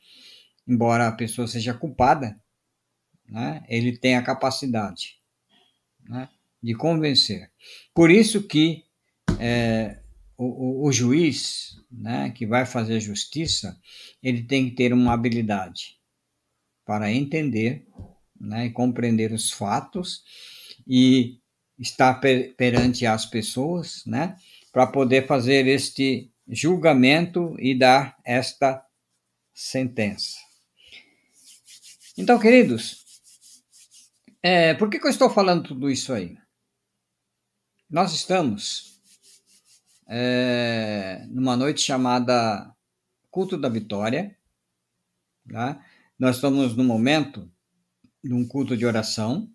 embora 0.68 1.08
a 1.08 1.12
pessoa 1.12 1.48
seja 1.48 1.74
culpada, 1.74 2.40
né? 3.28 3.64
ele 3.70 3.98
tem 3.98 4.16
a 4.16 4.24
capacidade 4.24 5.18
né? 6.08 6.30
de 6.62 6.76
convencer. 6.76 7.52
Por 7.94 8.12
isso 8.12 8.44
que 8.44 8.84
é, 9.40 10.00
o, 10.38 10.46
o, 10.46 10.88
o, 10.88 10.92
juiz 10.92 11.82
né, 11.90 12.30
que 12.32 12.46
vai 12.46 12.66
fazer 12.66 13.00
justiça, 13.00 13.80
ele 14.22 14.44
tem 14.44 14.70
que 14.70 14.76
ter 14.76 14.94
uma 14.94 15.14
habilidade 15.14 15.98
para 16.86 17.12
entender 17.12 17.88
né, 18.40 18.66
e 18.66 18.72
compreender 18.72 19.32
os 19.32 19.52
fatos 19.52 20.24
e 20.88 21.40
estar 21.80 22.16
per, 22.16 22.56
perante 22.56 23.06
as 23.06 23.26
pessoas, 23.26 24.04
né, 24.06 24.38
para 24.72 24.88
poder 24.88 25.28
fazer 25.28 25.68
este 25.68 26.32
julgamento 26.48 27.56
e 27.60 27.78
dar 27.78 28.18
esta 28.24 28.86
sentença. 29.54 30.38
Então, 32.18 32.40
queridos, 32.40 33.04
é, 34.42 34.74
por 34.74 34.90
que, 34.90 35.00
que 35.00 35.08
eu 35.08 35.12
estou 35.12 35.30
falando 35.30 35.64
tudo 35.64 35.90
isso 35.90 36.14
aí? 36.14 36.38
Nós 37.90 38.14
estamos 38.14 39.00
é, 40.08 41.26
numa 41.30 41.56
noite 41.56 41.82
chamada 41.82 42.76
Culto 43.32 43.58
da 43.58 43.70
Vitória. 43.70 44.38
Tá? 45.50 45.84
Nós 46.20 46.36
estamos 46.36 46.76
no 46.76 46.84
momento 46.84 47.52
de 48.24 48.34
um 48.34 48.48
culto 48.48 48.78
de 48.78 48.86
oração 48.86 49.50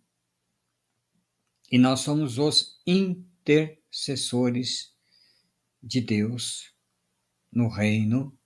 e 1.70 1.78
nós 1.78 2.00
somos 2.00 2.38
os 2.38 2.80
intercessores 2.86 4.92
de 5.82 6.00
Deus 6.00 6.72
no 7.52 7.68
reino 7.68 8.36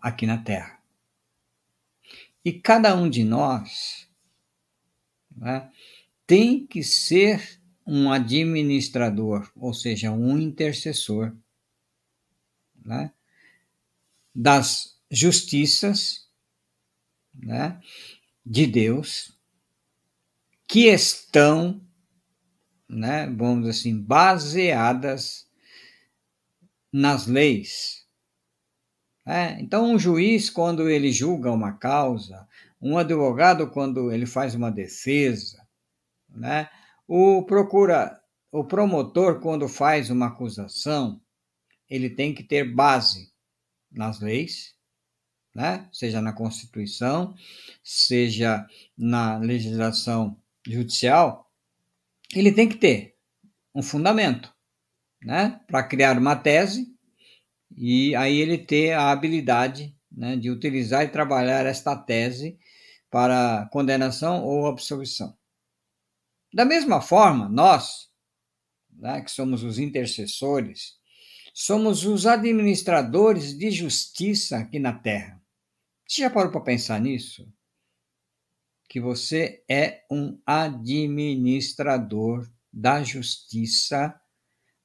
aqui 0.00 0.26
na 0.26 0.38
terra. 0.38 0.82
E 2.44 2.52
cada 2.52 2.94
um 2.94 3.08
de 3.08 3.24
nós 3.24 4.08
né, 5.34 5.72
tem 6.26 6.66
que 6.66 6.82
ser 6.82 7.60
um 7.86 8.10
administrador, 8.10 9.50
ou 9.56 9.74
seja, 9.74 10.10
um 10.10 10.38
intercessor 10.38 11.34
né, 12.84 13.12
das 14.34 14.98
justiças 15.10 16.28
né, 17.34 17.80
de 18.44 18.66
Deus 18.66 19.34
que 20.66 20.86
estão, 20.86 21.83
né, 22.88 23.26
vamos 23.26 23.60
dizer 23.60 23.70
assim, 23.70 24.00
baseadas 24.00 25.48
nas 26.92 27.26
leis. 27.26 28.06
Né? 29.26 29.58
Então, 29.60 29.84
um 29.84 29.98
juiz, 29.98 30.50
quando 30.50 30.88
ele 30.88 31.10
julga 31.10 31.50
uma 31.50 31.72
causa, 31.72 32.46
um 32.80 32.98
advogado, 32.98 33.70
quando 33.70 34.12
ele 34.12 34.26
faz 34.26 34.54
uma 34.54 34.70
defesa, 34.70 35.66
né? 36.28 36.68
o 37.08 37.42
procura, 37.44 38.20
o 38.52 38.64
promotor, 38.64 39.40
quando 39.40 39.66
faz 39.68 40.10
uma 40.10 40.26
acusação, 40.26 41.20
ele 41.88 42.10
tem 42.10 42.34
que 42.34 42.42
ter 42.42 42.64
base 42.64 43.32
nas 43.90 44.20
leis, 44.20 44.74
né? 45.54 45.88
seja 45.92 46.20
na 46.20 46.32
Constituição, 46.32 47.34
seja 47.82 48.66
na 48.96 49.38
legislação 49.38 50.36
judicial, 50.66 51.43
ele 52.38 52.52
tem 52.52 52.68
que 52.68 52.76
ter 52.76 53.14
um 53.74 53.82
fundamento, 53.82 54.52
né, 55.22 55.60
para 55.66 55.82
criar 55.82 56.18
uma 56.18 56.36
tese 56.36 56.94
e 57.76 58.14
aí 58.14 58.36
ele 58.36 58.58
ter 58.58 58.92
a 58.92 59.10
habilidade, 59.10 59.96
né, 60.10 60.36
de 60.36 60.50
utilizar 60.50 61.04
e 61.04 61.08
trabalhar 61.08 61.66
esta 61.66 61.96
tese 61.96 62.58
para 63.10 63.68
condenação 63.72 64.44
ou 64.44 64.66
absolvição. 64.66 65.36
Da 66.52 66.64
mesma 66.64 67.00
forma, 67.00 67.48
nós, 67.48 68.08
né, 68.92 69.20
que 69.22 69.30
somos 69.30 69.64
os 69.64 69.78
intercessores, 69.78 70.94
somos 71.52 72.04
os 72.04 72.26
administradores 72.26 73.56
de 73.56 73.70
justiça 73.70 74.58
aqui 74.58 74.78
na 74.78 74.92
Terra. 74.92 75.40
Você 76.06 76.22
já 76.22 76.30
parou 76.30 76.52
para 76.52 76.60
pensar 76.60 77.00
nisso? 77.00 77.48
Que 78.88 79.00
você 79.00 79.62
é 79.68 80.02
um 80.10 80.38
administrador 80.46 82.48
da 82.72 83.02
justiça 83.02 84.18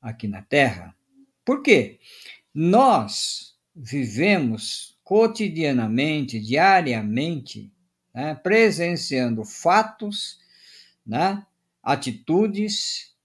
aqui 0.01 0.27
na 0.27 0.41
Terra. 0.41 0.96
Por 1.44 1.62
quê? 1.62 2.00
Nós 2.53 3.56
vivemos 3.75 4.98
cotidianamente, 5.03 6.39
diariamente, 6.39 7.72
né, 8.13 8.36
presenciando 8.36 9.44
fatos, 9.44 10.39
né, 11.06 11.46
atitudes 11.82 13.15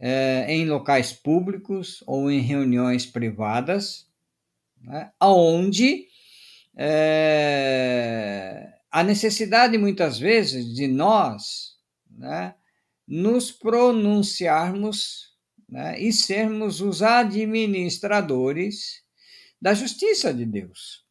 é, 0.00 0.46
em 0.48 0.66
locais 0.66 1.12
públicos 1.12 2.02
ou 2.06 2.30
em 2.30 2.40
reuniões 2.40 3.06
privadas, 3.06 4.08
né, 4.80 5.12
onde 5.20 6.08
é, 6.76 8.71
a 8.92 9.02
necessidade, 9.02 9.78
muitas 9.78 10.18
vezes, 10.18 10.74
de 10.74 10.86
nós 10.86 11.78
né, 12.10 12.54
nos 13.08 13.50
pronunciarmos 13.50 15.32
né, 15.66 15.98
e 15.98 16.12
sermos 16.12 16.82
os 16.82 17.02
administradores 17.02 19.02
da 19.58 19.72
justiça 19.72 20.34
de 20.34 20.44
Deus. 20.44 21.06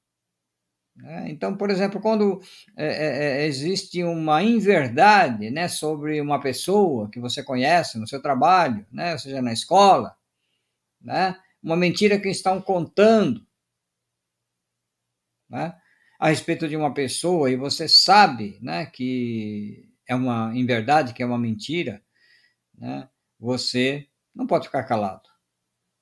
Né. 0.96 1.26
Então, 1.30 1.58
por 1.58 1.72
exemplo, 1.72 2.00
quando 2.00 2.40
é, 2.78 2.86
é, 2.86 3.42
é, 3.42 3.46
existe 3.48 4.04
uma 4.04 4.44
inverdade 4.44 5.50
né, 5.50 5.68
sobre 5.68 6.22
uma 6.22 6.40
pessoa 6.40 7.10
que 7.10 7.20
você 7.20 7.44
conhece 7.44 7.98
no 7.98 8.08
seu 8.08 8.22
trabalho, 8.22 8.86
né, 8.92 9.14
ou 9.14 9.20
seja, 9.20 9.42
na 9.42 9.54
escola, 9.54 10.16
né, 11.02 11.36
uma 11.64 11.76
mentira 11.76 12.20
que 12.20 12.30
estão 12.30 12.62
contando, 12.62 13.44
né, 15.50 15.81
a 16.22 16.30
respeito 16.30 16.70
de 16.70 16.78
uma 16.78 16.94
pessoa 16.94 17.50
e 17.50 17.56
você 17.56 17.88
sabe 17.88 18.60
né, 18.62 18.86
que 18.86 19.90
é 20.08 20.14
uma 20.14 20.56
em 20.56 20.64
verdade 20.64 21.16
que 21.16 21.24
é 21.24 21.26
uma 21.26 21.40
mentira, 21.40 22.00
né, 22.78 23.10
você 23.40 24.08
não 24.34 24.46
pode 24.46 24.68
ficar 24.68 24.84
calado. 24.84 25.28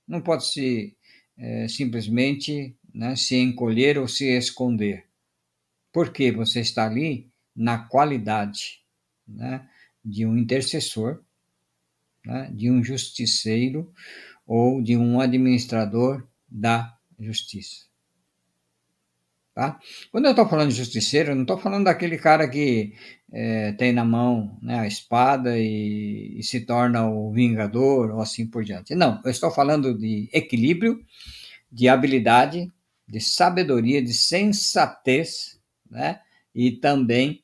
Não 0.06 0.20
pode 0.22 0.46
se 0.46 0.98
é, 1.38 1.70
simplesmente 1.70 2.78
né, 2.94 3.16
se 3.16 3.38
encolher 3.38 3.98
ou 3.98 4.10
se 4.10 4.26
esconder. 4.26 5.08
Porque 5.90 6.34
você 6.34 6.60
está 6.60 6.86
ali 6.86 7.32
na 7.56 7.88
qualidade 7.88 8.84
né, 9.26 9.70
de 10.04 10.26
um 10.26 10.38
intercessor, 10.38 11.24
né, 12.26 12.52
de 12.54 12.70
um 12.70 12.84
justiceiro 12.84 13.94
ou 14.46 14.82
de 14.82 14.98
um 14.98 15.22
administrador 15.22 16.28
da 16.46 16.94
justiça. 17.18 17.89
Tá? 19.60 19.78
Quando 20.10 20.24
eu 20.24 20.32
estou 20.32 20.48
falando 20.48 20.70
de 20.70 20.78
justiceiro, 20.78 21.32
eu 21.32 21.36
não 21.36 21.42
estou 21.42 21.58
falando 21.58 21.84
daquele 21.84 22.18
cara 22.18 22.48
que 22.48 22.94
é, 23.30 23.74
tem 23.74 23.92
na 23.92 24.06
mão 24.06 24.58
né, 24.62 24.80
a 24.80 24.88
espada 24.88 25.60
e, 25.60 26.40
e, 26.40 26.44
se 26.44 26.62
torna 26.62 27.10
o 27.10 27.30
vingador 27.34 28.10
ou 28.12 28.22
assim 28.22 28.48
por 28.48 28.64
diante. 28.64 28.96
Não, 28.96 29.22
eu 29.22 29.30
estou 29.30 29.52
falando 29.52 29.94
de 29.98 30.30
equilíbrio, 30.32 31.06
de 31.70 31.90
habilidade, 31.90 32.72
de 33.06 33.20
sabedoria, 33.20 34.02
de 34.02 34.14
sensatez, 34.14 35.60
né? 35.92 36.22
E 36.56 36.72
também 36.72 37.44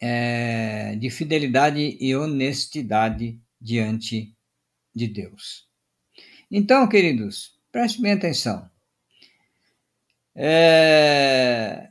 é, 0.00 0.96
de 0.96 1.10
fidelidade 1.10 1.96
e 2.00 2.16
honestidade 2.16 3.40
diante 3.60 4.34
de 4.92 5.06
Deus. 5.06 5.64
Então, 6.50 6.88
queridos, 6.88 7.52
prestem 7.70 8.10
atenção. 8.10 8.71
É, 10.34 11.90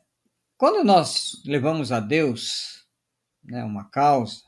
quando 0.57 0.83
nós 0.83 1.41
levamos 1.45 1.91
a 1.91 1.99
Deus 1.99 2.85
né, 3.43 3.63
uma 3.63 3.85
causa, 3.85 4.41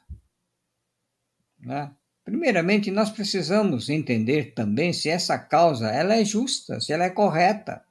né, 1.60 1.92
primeiramente 2.24 2.90
nós 2.90 3.12
precisamos 3.12 3.90
entender 3.90 4.54
também 4.54 4.94
se 4.94 5.10
essa 5.10 5.38
causa 5.38 5.90
ela 5.90 6.16
é 6.16 6.26
justa, 6.26 6.80
se 6.80 6.92
ela 6.92 7.04
é 7.04 7.10
correta. 7.10 7.84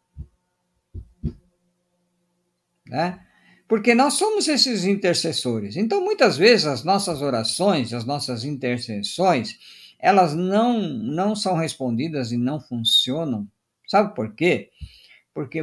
Né? 2.86 3.24
Porque 3.68 3.94
nós 3.94 4.14
somos 4.14 4.48
esses 4.48 4.84
intercessores. 4.84 5.76
Então, 5.76 6.04
muitas 6.04 6.36
vezes, 6.36 6.66
as 6.66 6.84
nossas 6.84 7.22
orações, 7.22 7.94
as 7.94 8.04
nossas 8.04 8.44
intercessões, 8.44 9.56
elas 9.98 10.34
não, 10.34 10.78
não 10.78 11.34
são 11.34 11.56
respondidas 11.56 12.32
e 12.32 12.36
não 12.36 12.60
funcionam. 12.60 13.48
Sabe 13.86 14.14
por 14.14 14.34
quê? 14.34 14.68
porque 14.68 14.72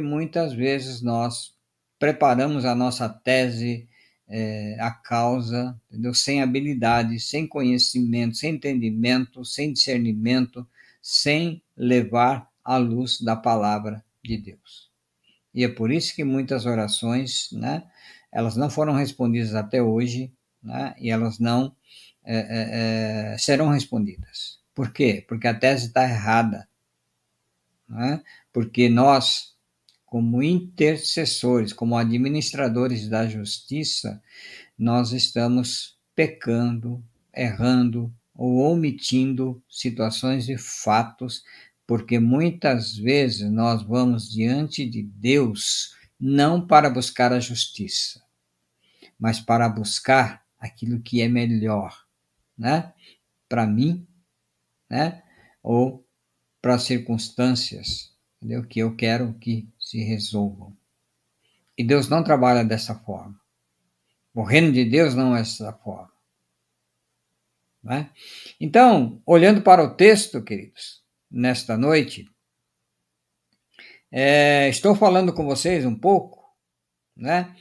muitas 0.00 0.52
vezes 0.52 1.00
nós 1.00 1.54
preparamos 1.98 2.64
a 2.64 2.74
nossa 2.74 3.08
tese, 3.08 3.88
é, 4.26 4.76
a 4.80 4.90
causa, 4.90 5.78
entendeu? 5.88 6.14
sem 6.14 6.42
habilidade, 6.42 7.20
sem 7.20 7.46
conhecimento, 7.46 8.36
sem 8.36 8.54
entendimento, 8.54 9.44
sem 9.44 9.72
discernimento, 9.72 10.66
sem 11.02 11.62
levar 11.76 12.48
a 12.64 12.76
luz 12.76 13.20
da 13.20 13.36
palavra 13.36 14.04
de 14.24 14.36
Deus. 14.36 14.90
E 15.52 15.64
é 15.64 15.68
por 15.68 15.90
isso 15.90 16.14
que 16.14 16.24
muitas 16.24 16.64
orações, 16.64 17.50
né, 17.52 17.84
elas 18.32 18.56
não 18.56 18.70
foram 18.70 18.92
respondidas 18.92 19.54
até 19.54 19.82
hoje, 19.82 20.32
né, 20.62 20.94
e 20.98 21.10
elas 21.10 21.38
não 21.38 21.74
é, 22.24 22.36
é, 22.36 23.32
é 23.34 23.38
serão 23.38 23.68
respondidas. 23.68 24.60
Por 24.74 24.92
quê? 24.92 25.24
Porque 25.28 25.48
a 25.48 25.54
tese 25.54 25.88
está 25.88 26.04
errada. 26.04 26.68
Né? 27.88 28.22
Porque 28.52 28.88
nós 28.88 29.56
como 30.10 30.42
intercessores, 30.42 31.72
como 31.72 31.96
administradores 31.96 33.08
da 33.08 33.28
justiça, 33.28 34.20
nós 34.76 35.12
estamos 35.12 35.96
pecando, 36.16 37.02
errando 37.32 38.12
ou 38.34 38.56
omitindo 38.58 39.62
situações 39.68 40.48
e 40.48 40.58
fatos, 40.58 41.44
porque 41.86 42.18
muitas 42.18 42.96
vezes 42.96 43.48
nós 43.52 43.84
vamos 43.84 44.28
diante 44.28 44.84
de 44.84 45.00
Deus 45.00 45.94
não 46.18 46.66
para 46.66 46.90
buscar 46.90 47.32
a 47.32 47.38
justiça, 47.38 48.20
mas 49.16 49.38
para 49.38 49.68
buscar 49.68 50.44
aquilo 50.58 51.00
que 51.00 51.22
é 51.22 51.28
melhor, 51.28 51.96
né? 52.58 52.92
Para 53.48 53.64
mim, 53.64 54.04
né? 54.88 55.22
Ou 55.62 56.04
para 56.60 56.74
as 56.74 56.82
circunstâncias, 56.82 58.12
entendeu? 58.38 58.64
Que 58.64 58.80
eu 58.80 58.96
quero 58.96 59.34
que 59.34 59.68
se 59.90 60.04
resolvam. 60.04 60.76
E 61.76 61.82
Deus 61.82 62.08
não 62.08 62.22
trabalha 62.22 62.64
dessa 62.64 62.94
forma. 62.94 63.34
O 64.32 64.44
reino 64.44 64.70
de 64.70 64.84
Deus 64.84 65.16
não 65.16 65.34
é 65.34 65.40
dessa 65.40 65.72
forma. 65.72 66.12
Né? 67.82 68.08
Então, 68.60 69.20
olhando 69.26 69.62
para 69.62 69.82
o 69.82 69.96
texto, 69.96 70.44
queridos, 70.44 71.02
nesta 71.28 71.76
noite, 71.76 72.30
é, 74.12 74.68
estou 74.68 74.94
falando 74.94 75.32
com 75.32 75.44
vocês 75.44 75.84
um 75.84 75.98
pouco, 75.98 76.40
né, 77.16 77.56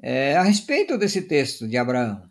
é, 0.00 0.36
a 0.36 0.42
respeito 0.42 0.96
desse 0.96 1.22
texto 1.22 1.66
de 1.66 1.76
Abraão. 1.76 2.30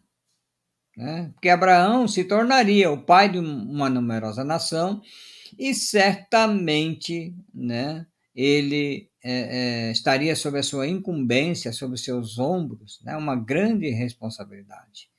Né? 0.95 1.31
Porque 1.33 1.49
Abraão 1.49 2.07
se 2.07 2.23
tornaria 2.23 2.89
o 2.89 3.03
pai 3.03 3.29
de 3.29 3.39
uma 3.39 3.89
numerosa 3.89 4.43
nação 4.45 5.01
e 5.59 5.73
certamente 5.73 7.35
né, 7.53 8.07
ele 8.33 9.11
é, 9.23 9.87
é, 9.87 9.91
estaria 9.91 10.35
sob 10.35 10.59
a 10.59 10.63
sua 10.63 10.87
incumbência, 10.87 11.71
sobre 11.71 11.95
os 11.95 12.03
seus 12.03 12.37
ombros, 12.37 12.99
né, 13.03 13.15
uma 13.15 13.35
grande 13.35 13.89
responsabilidade 13.89 15.09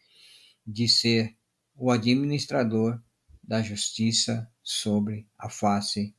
de 0.67 0.87
ser 0.87 1.35
o 1.75 1.91
administrador 1.91 3.01
da 3.43 3.63
justiça 3.63 4.49
sobre 4.63 5.27
a 5.39 5.49
face 5.49 6.15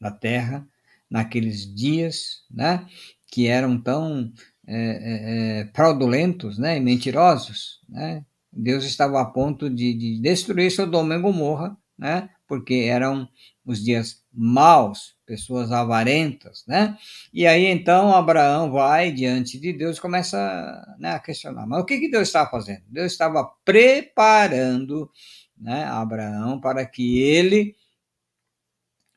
da 0.00 0.10
terra 0.10 0.66
naqueles 1.08 1.72
dias, 1.72 2.44
né, 2.50 2.88
que 3.30 3.46
eram 3.46 3.80
tão 3.80 4.32
é, 4.66 4.76
é, 4.76 5.60
é 5.60 5.70
fraudulentos 5.74 6.58
né, 6.58 6.76
e 6.76 6.80
mentirosos. 6.80 7.80
Né? 7.88 8.24
Deus 8.50 8.84
estava 8.84 9.20
a 9.20 9.26
ponto 9.26 9.68
de, 9.68 9.94
de 9.94 10.20
destruir 10.20 10.70
Sodoma 10.70 11.14
e 11.14 11.20
Gomorra, 11.20 11.76
né, 11.96 12.30
porque 12.48 12.74
eram 12.74 13.28
os 13.64 13.82
dias 13.82 14.22
maus, 14.32 15.14
pessoas 15.32 15.72
avarentas, 15.72 16.62
né? 16.66 16.98
E 17.32 17.46
aí 17.46 17.64
então 17.64 18.14
Abraão 18.14 18.70
vai 18.70 19.10
diante 19.10 19.58
de 19.58 19.72
Deus 19.72 19.96
e 19.96 20.00
começa 20.00 20.94
né, 20.98 21.12
a 21.12 21.18
questionar. 21.18 21.66
Mas 21.66 21.80
o 21.80 21.86
que, 21.86 21.98
que 21.98 22.10
Deus 22.10 22.28
estava 22.28 22.50
fazendo? 22.50 22.82
Deus 22.86 23.12
estava 23.12 23.42
preparando 23.64 25.10
né, 25.56 25.84
Abraão 25.84 26.60
para 26.60 26.84
que 26.84 27.18
ele 27.22 27.74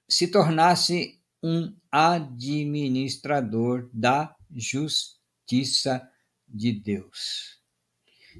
se 0.08 0.30
tornasse 0.30 1.19
um 1.43 1.75
administrador 1.91 3.89
da 3.91 4.34
justiça 4.56 6.10
de 6.47 6.71
Deus. 6.71 7.62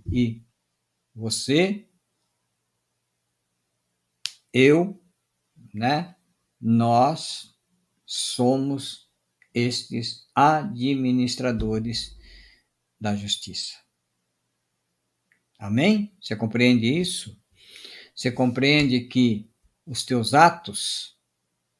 E 0.09 0.41
você, 1.13 1.85
eu, 4.53 4.97
né? 5.73 6.15
Nós 6.61 7.55
somos 8.15 9.10
estes 9.54 10.25
administradores 10.34 12.17
da 12.99 13.13
justiça. 13.13 13.75
Amém? 15.60 16.15
Você 16.21 16.34
compreende 16.34 16.88
isso? 16.88 17.38
Você 18.15 18.32
compreende 18.32 19.01
que 19.01 19.49
os 19.86 20.06
teus 20.06 20.34
atos, 20.34 21.17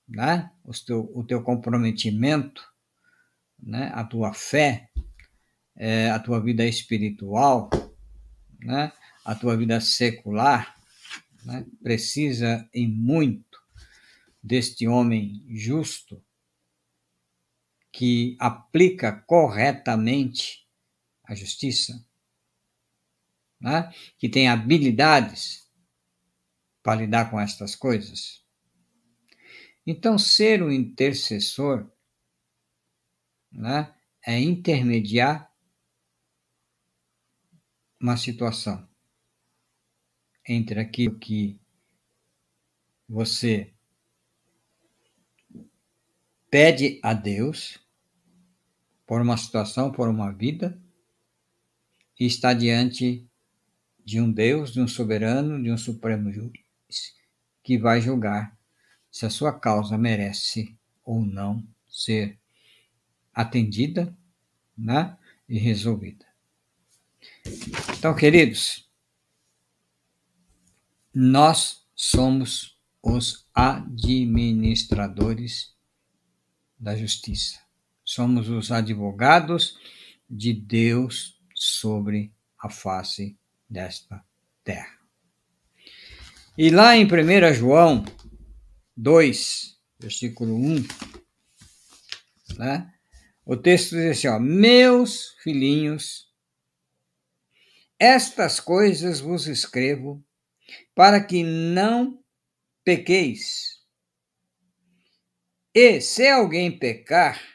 né? 0.06 0.52
Teu, 0.86 1.10
o 1.16 1.24
teu 1.24 1.42
comprometimento, 1.42 2.62
né? 3.58 3.90
a 3.94 4.04
tua 4.04 4.34
fé, 4.34 4.90
é, 5.74 6.10
a 6.10 6.20
tua 6.20 6.42
vida 6.42 6.66
espiritual, 6.68 7.70
né? 8.60 8.92
a 9.24 9.34
tua 9.34 9.56
vida 9.56 9.80
secular, 9.80 10.76
né? 11.46 11.66
precisa 11.82 12.70
em 12.74 12.90
muito 12.90 13.58
deste 14.44 14.88
homem 14.88 15.44
justo 15.50 16.24
que 17.96 18.36
aplica 18.42 19.22
corretamente 19.22 20.68
a 21.24 21.34
justiça, 21.34 22.06
né? 23.58 23.90
que 24.18 24.28
tem 24.28 24.50
habilidades 24.50 25.72
para 26.84 27.00
lidar 27.00 27.32
com 27.32 27.40
estas 27.40 27.74
coisas. 27.74 28.46
Então, 29.88 30.18
ser 30.18 30.62
um 30.62 30.70
intercessor 30.70 31.90
né, 33.50 33.96
é 34.28 34.42
intermediar 34.42 35.50
uma 38.02 38.18
situação 38.18 38.86
entre 40.46 40.82
aquilo 40.82 41.18
que 41.18 41.58
você 43.08 43.74
pede 46.52 47.00
a 47.02 47.14
Deus 47.14 47.85
por 49.06 49.22
uma 49.22 49.38
situação, 49.38 49.92
por 49.92 50.08
uma 50.08 50.32
vida, 50.32 50.82
e 52.20 52.26
está 52.26 52.54
diante 52.54 53.28
de 54.04 54.20
um 54.22 54.32
Deus, 54.32 54.72
de 54.72 54.82
um 54.82 54.88
soberano, 54.88 55.62
de 55.62 55.72
um 55.72 55.78
supremo 55.78 56.32
juiz, 56.32 57.14
que 57.64 57.78
vai 57.78 58.02
julgar 58.02 58.58
se 59.12 59.26
a 59.26 59.30
sua 59.30 59.54
causa 59.58 59.98
merece 59.98 60.78
ou 61.04 61.26
não 61.26 61.66
ser 61.88 62.38
atendida 63.34 64.16
né, 64.78 65.18
e 65.48 65.58
resolvida. 65.58 66.26
Então, 67.98 68.14
queridos, 68.16 68.90
nós 71.14 71.86
somos 71.96 72.78
os 73.02 73.48
administradores 73.54 75.74
da 76.78 76.96
justiça. 76.96 77.65
Somos 78.06 78.48
os 78.48 78.72
advogados 78.72 79.80
de 80.30 80.54
Deus 80.54 81.42
sobre 81.56 82.32
a 82.60 82.70
face 82.70 83.36
desta 83.68 84.24
terra. 84.64 85.00
E 86.56 86.70
lá 86.70 86.96
em 86.96 87.06
1 87.06 87.54
João 87.54 88.06
2, 88.96 89.78
versículo 90.00 90.56
1, 90.56 90.88
né, 92.58 92.94
o 93.44 93.58
texto 93.58 93.96
diz 93.96 94.18
assim: 94.18 94.28
ó, 94.28 94.40
Meus 94.40 95.36
filhinhos, 95.44 96.32
estas 98.00 98.60
coisas 98.60 99.20
vos 99.20 99.48
escrevo 99.48 100.24
para 100.94 101.24
que 101.24 101.44
não 101.44 102.24
pequeis. 102.84 103.82
E 105.74 106.00
se 106.00 106.28
alguém 106.28 106.78
pecar, 106.78 107.55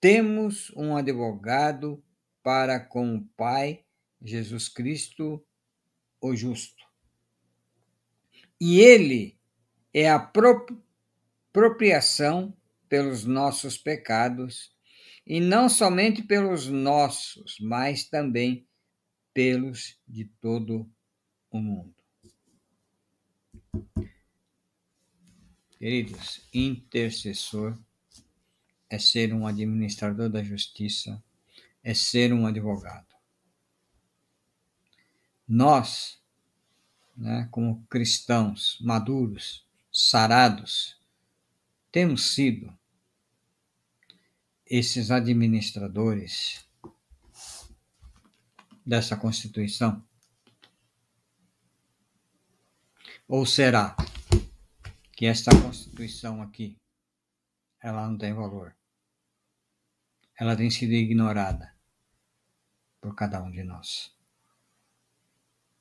temos 0.00 0.72
um 0.74 0.96
advogado 0.96 2.02
para 2.42 2.80
com 2.80 3.16
o 3.16 3.24
Pai, 3.36 3.84
Jesus 4.22 4.68
Cristo, 4.68 5.44
o 6.20 6.34
justo. 6.34 6.82
E 8.58 8.80
ele 8.80 9.38
é 9.92 10.10
a 10.10 10.18
propriação 11.52 12.56
pelos 12.88 13.24
nossos 13.24 13.76
pecados, 13.78 14.74
e 15.26 15.38
não 15.38 15.68
somente 15.68 16.22
pelos 16.22 16.66
nossos, 16.66 17.56
mas 17.60 18.08
também 18.08 18.66
pelos 19.32 20.00
de 20.08 20.24
todo 20.24 20.90
o 21.50 21.60
mundo. 21.60 21.94
Queridos, 25.78 26.48
intercessor 26.52 27.78
é 28.90 28.98
ser 28.98 29.32
um 29.32 29.46
administrador 29.46 30.28
da 30.28 30.42
justiça, 30.42 31.22
é 31.82 31.94
ser 31.94 32.32
um 32.32 32.46
advogado. 32.46 33.06
Nós, 35.46 36.20
né, 37.16 37.48
como 37.50 37.86
cristãos 37.86 38.76
maduros, 38.80 39.64
sarados, 39.92 41.00
temos 41.92 42.34
sido 42.34 42.76
esses 44.66 45.10
administradores 45.10 46.64
dessa 48.86 49.16
Constituição? 49.16 50.04
Ou 53.26 53.46
será 53.46 53.96
que 55.12 55.26
esta 55.26 55.50
Constituição 55.62 56.42
aqui, 56.42 56.76
ela 57.80 58.08
não 58.08 58.18
tem 58.18 58.32
valor? 58.32 58.76
Ela 60.40 60.56
tem 60.56 60.70
sido 60.70 60.94
ignorada 60.94 61.74
por 63.00 63.14
cada 63.14 63.42
um 63.42 63.50
de 63.50 63.62
nós. 63.62 64.10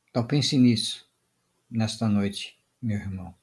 Então 0.10 0.28
pense 0.28 0.58
nisso 0.58 1.10
nesta 1.72 2.10
noite, 2.10 2.60
meu 2.82 2.98
irmão. 2.98 3.34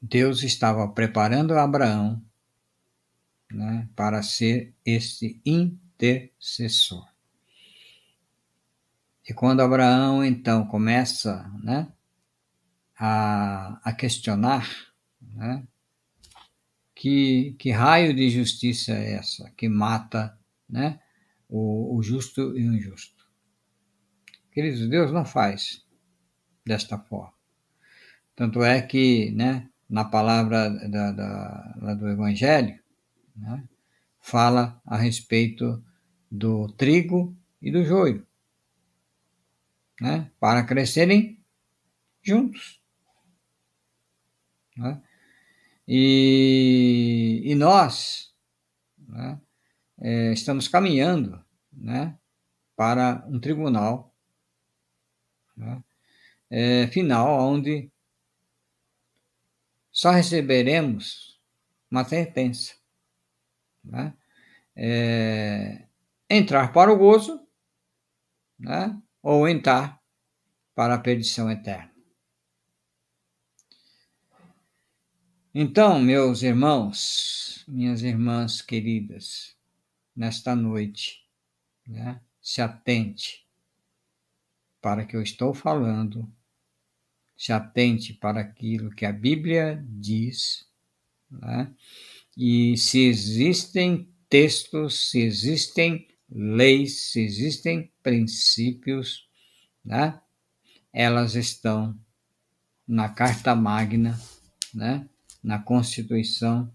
Deus 0.00 0.42
estava 0.42 0.86
preparando 0.86 1.58
Abraão 1.58 2.22
né, 3.50 3.88
para 3.96 4.22
ser 4.22 4.74
este 4.84 5.40
intercessor. 5.46 7.08
E 9.26 9.32
quando 9.32 9.62
Abraão 9.62 10.22
então 10.22 10.66
começa 10.66 11.48
né, 11.62 11.90
a, 12.98 13.80
a 13.82 13.92
questionar 13.94 14.92
né? 15.34 15.66
Que, 17.02 17.56
que 17.58 17.72
raio 17.72 18.14
de 18.14 18.30
justiça 18.30 18.92
é 18.92 19.14
essa 19.14 19.50
que 19.56 19.68
mata 19.68 20.38
né? 20.70 21.00
o, 21.48 21.96
o 21.96 22.00
justo 22.00 22.56
e 22.56 22.68
o 22.68 22.72
injusto. 22.72 23.28
Queridos, 24.52 24.88
Deus 24.88 25.10
não 25.10 25.24
faz 25.24 25.84
desta 26.64 26.96
forma. 26.96 27.34
Tanto 28.36 28.62
é 28.62 28.80
que 28.80 29.32
né, 29.32 29.68
na 29.90 30.04
palavra 30.04 30.70
da, 30.70 31.10
da, 31.10 31.94
do 31.94 32.08
Evangelho, 32.08 32.78
né, 33.34 33.64
fala 34.20 34.80
a 34.86 34.96
respeito 34.96 35.84
do 36.30 36.68
trigo 36.68 37.36
e 37.60 37.72
do 37.72 37.82
joio, 37.82 38.24
né? 40.00 40.30
para 40.38 40.62
crescerem 40.62 41.42
juntos. 42.22 42.80
Né? 44.76 45.02
E, 45.86 47.42
e 47.44 47.54
nós 47.54 48.32
né, 48.98 49.40
é, 50.00 50.32
estamos 50.32 50.68
caminhando 50.68 51.44
né, 51.72 52.16
para 52.76 53.24
um 53.28 53.40
tribunal 53.40 54.14
né, 55.56 55.82
é, 56.50 56.86
final, 56.88 57.50
onde 57.50 57.90
só 59.90 60.10
receberemos 60.10 61.40
uma 61.90 62.04
sentença. 62.04 62.74
Né? 63.84 64.14
É, 64.74 65.86
entrar 66.30 66.72
para 66.72 66.92
o 66.92 66.96
gozo 66.96 67.46
né? 68.58 68.98
ou 69.22 69.46
entrar 69.46 70.00
para 70.74 70.94
a 70.94 70.98
perdição 70.98 71.50
eterna. 71.50 71.91
Então, 75.54 76.00
meus 76.00 76.42
irmãos, 76.42 77.62
minhas 77.68 78.00
irmãs 78.00 78.62
queridas, 78.62 79.54
nesta 80.16 80.56
noite, 80.56 81.26
né, 81.86 82.22
se 82.40 82.62
atente 82.62 83.46
para 84.80 85.04
que 85.04 85.14
eu 85.14 85.20
estou 85.20 85.52
falando, 85.52 86.26
se 87.36 87.52
atente 87.52 88.14
para 88.14 88.40
aquilo 88.40 88.94
que 88.94 89.04
a 89.04 89.12
Bíblia 89.12 89.84
diz, 89.86 90.66
né, 91.30 91.70
e 92.34 92.74
se 92.78 93.00
existem 93.00 94.08
textos, 94.30 95.10
se 95.10 95.20
existem 95.20 96.08
leis, 96.30 97.10
se 97.10 97.20
existem 97.20 97.92
princípios, 98.02 99.28
né, 99.84 100.18
elas 100.90 101.34
estão 101.34 101.94
na 102.88 103.10
Carta 103.10 103.54
Magna, 103.54 104.18
né, 104.72 105.06
na 105.42 105.58
Constituição 105.58 106.72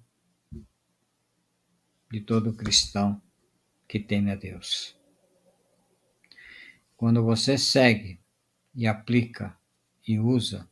de 2.11 2.21
todo 2.21 2.53
cristão 2.53 3.21
que 3.87 3.99
teme 3.99 4.31
a 4.31 4.35
Deus. 4.35 4.95
Quando 6.95 7.23
você 7.23 7.57
segue 7.57 8.19
e 8.75 8.87
aplica 8.87 9.57
e 10.05 10.19
usa, 10.19 10.67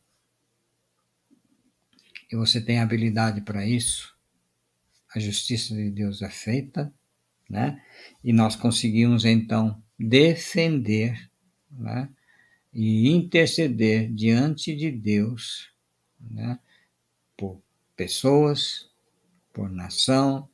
e 2.30 2.36
você 2.36 2.60
tem 2.60 2.80
habilidade 2.80 3.40
para 3.40 3.66
isso, 3.66 4.16
a 5.14 5.20
justiça 5.20 5.74
de 5.74 5.90
Deus 5.90 6.20
é 6.20 6.28
feita, 6.28 6.92
né? 7.48 7.82
E 8.22 8.32
nós 8.32 8.56
conseguimos 8.56 9.24
então 9.24 9.82
defender, 9.98 11.30
né? 11.70 12.10
E 12.72 13.08
interceder 13.08 14.12
diante 14.12 14.74
de 14.74 14.90
Deus, 14.90 15.72
né? 16.20 16.58
Por 17.36 17.62
pessoas, 17.96 18.90
por 19.52 19.70
nação, 19.70 20.48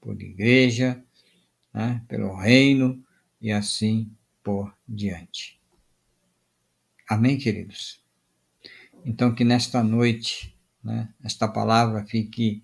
por 0.00 0.20
igreja, 0.20 1.02
né, 1.72 2.04
pelo 2.08 2.34
reino 2.36 3.02
e 3.40 3.52
assim 3.52 4.10
por 4.42 4.74
diante. 4.86 5.60
Amém, 7.08 7.38
queridos? 7.38 8.02
Então, 9.04 9.34
que 9.34 9.44
nesta 9.44 9.82
noite, 9.82 10.54
né, 10.82 11.14
esta 11.22 11.48
palavra 11.48 12.04
fique 12.04 12.62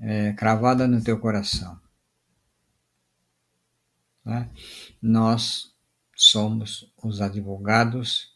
é, 0.00 0.32
cravada 0.34 0.86
no 0.86 1.02
teu 1.02 1.18
coração. 1.18 1.80
Né? 4.24 4.50
Nós 5.00 5.74
somos 6.14 6.92
os 7.02 7.20
advogados 7.20 8.34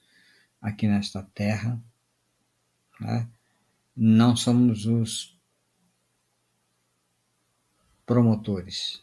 aqui 0.60 0.86
nesta 0.86 1.22
terra, 1.34 1.80
né? 3.00 3.28
Não 4.00 4.36
somos 4.36 4.86
os 4.86 5.36
promotores, 8.06 9.02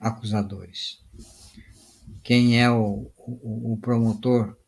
acusadores. 0.00 1.00
Quem 2.24 2.60
é 2.60 2.68
o, 2.68 3.12
o, 3.16 3.74
o 3.74 3.76
promotor 3.76 4.58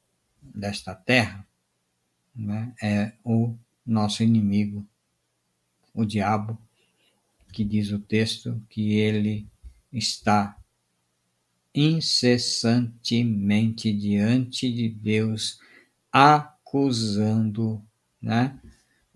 desta 0.40 0.94
terra 0.94 1.44
né, 2.33 2.72
é 2.81 3.12
o 3.25 3.57
nosso 3.85 4.22
inimigo, 4.22 4.87
o 5.92 6.05
diabo, 6.05 6.57
que 7.53 7.64
diz 7.64 7.90
o 7.90 7.99
texto 7.99 8.62
que 8.68 8.92
ele 8.92 9.49
está 9.92 10.57
incessantemente 11.75 13.92
diante 13.92 14.72
de 14.72 14.88
Deus, 14.88 15.59
acusando 16.12 17.85
né, 18.22 18.57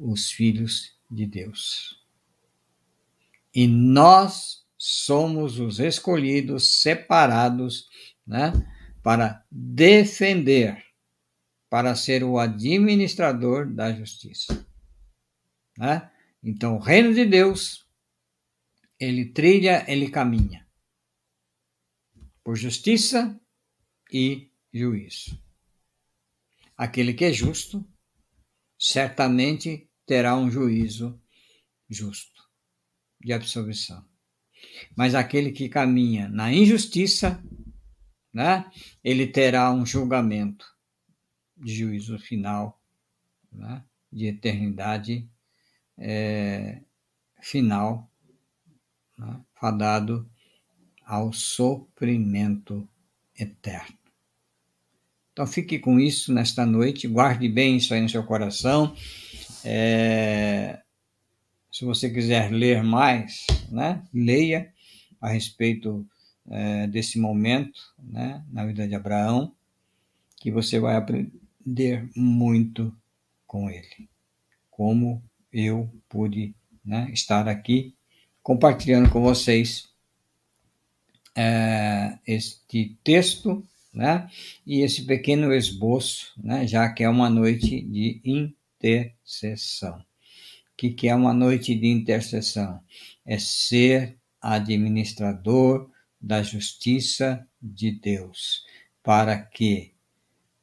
os 0.01 0.31
filhos 0.31 0.97
de 1.11 1.27
Deus. 1.27 2.01
E 3.55 3.67
nós 3.67 4.65
somos 4.79 5.59
os 5.59 5.79
escolhidos, 5.79 6.81
separados, 6.81 7.89
né, 8.27 8.53
para 9.03 9.45
defender, 9.51 10.83
para 11.69 11.95
ser 11.95 12.25
o 12.25 12.39
administrador 12.39 13.71
da 13.71 13.93
justiça. 13.93 14.67
Né? 15.77 16.11
Então, 16.43 16.77
o 16.77 16.81
reino 16.81 17.13
de 17.13 17.27
Deus, 17.27 17.87
ele 18.99 19.27
trilha, 19.27 19.85
ele 19.87 20.11
caminha 20.11 20.67
por 22.43 22.57
justiça 22.57 23.39
e 24.13 24.51
juízo. 24.73 25.39
Aquele 26.77 27.13
que 27.13 27.27
é 27.27 27.33
justo, 27.33 27.87
certamente 28.79 29.90
terá 30.11 30.37
um 30.37 30.51
juízo 30.51 31.23
justo 31.89 32.43
de 33.21 33.33
absolvição. 33.33 34.05
Mas 34.97 35.15
aquele 35.15 35.53
que 35.53 35.69
caminha 35.69 36.29
na 36.29 36.53
injustiça, 36.53 37.41
né, 38.35 38.69
ele 39.05 39.29
terá 39.29 39.71
um 39.71 39.87
julgamento 39.87 40.67
de 41.57 41.73
juízo 41.73 42.19
final, 42.19 42.83
né, 43.53 43.85
de 44.13 44.27
eternidade 44.27 45.31
é, 45.97 46.83
final, 47.41 48.11
né, 49.17 49.41
fadado 49.55 50.29
ao 51.07 51.33
sofrimento 51.33 52.89
eterno. 53.39 53.97
Então 55.33 55.47
fique 55.47 55.79
com 55.79 56.01
isso 56.01 56.35
nesta 56.35 56.67
noite, 56.67 57.07
guarde 57.07 57.49
bem 57.49 57.77
isso 57.77 57.95
aí 57.95 58.01
no 58.01 58.09
seu 58.09 58.25
coração. 58.25 58.93
É, 59.65 60.81
se 61.71 61.85
você 61.85 62.11
quiser 62.11 62.51
ler 62.51 62.83
mais, 62.83 63.47
né, 63.71 64.03
leia 64.13 64.73
a 65.21 65.29
respeito 65.29 66.07
é, 66.51 66.87
desse 66.87 67.19
momento 67.19 67.81
né, 67.99 68.45
na 68.51 68.67
vida 68.67 68.87
de 68.87 68.95
Abraão, 68.95 69.53
que 70.37 70.51
você 70.51 70.79
vai 70.81 70.97
aprender 70.97 72.09
muito 72.17 72.95
com 73.47 73.71
ele. 73.71 74.09
Como 74.71 75.23
eu 75.53 75.91
pude 76.09 76.55
né, 76.85 77.11
estar 77.13 77.49
aqui 77.49 77.95
compartilhando 78.43 79.11
com 79.11 79.23
vocês 79.23 79.89
é, 81.37 82.19
este 82.27 82.97
texto 83.05 83.63
né, 83.93 84.29
e 84.67 84.81
esse 84.81 85.03
pequeno 85.05 85.53
esboço, 85.53 86.33
né, 86.37 86.67
já 86.67 86.89
que 86.89 87.05
é 87.05 87.09
uma 87.09 87.29
noite 87.29 87.81
de 87.83 88.21
intercessão 88.83 90.05
que, 90.81 90.89
que 90.89 91.09
é 91.09 91.15
uma 91.15 91.35
noite 91.35 91.75
de 91.75 91.89
intercessão? 91.89 92.81
É 93.27 93.39
ser 93.39 94.17
administrador 94.41 95.91
da 96.19 96.43
justiça 96.43 97.47
de 97.61 97.91
Deus, 97.91 98.65
para 99.03 99.37
que 99.37 99.93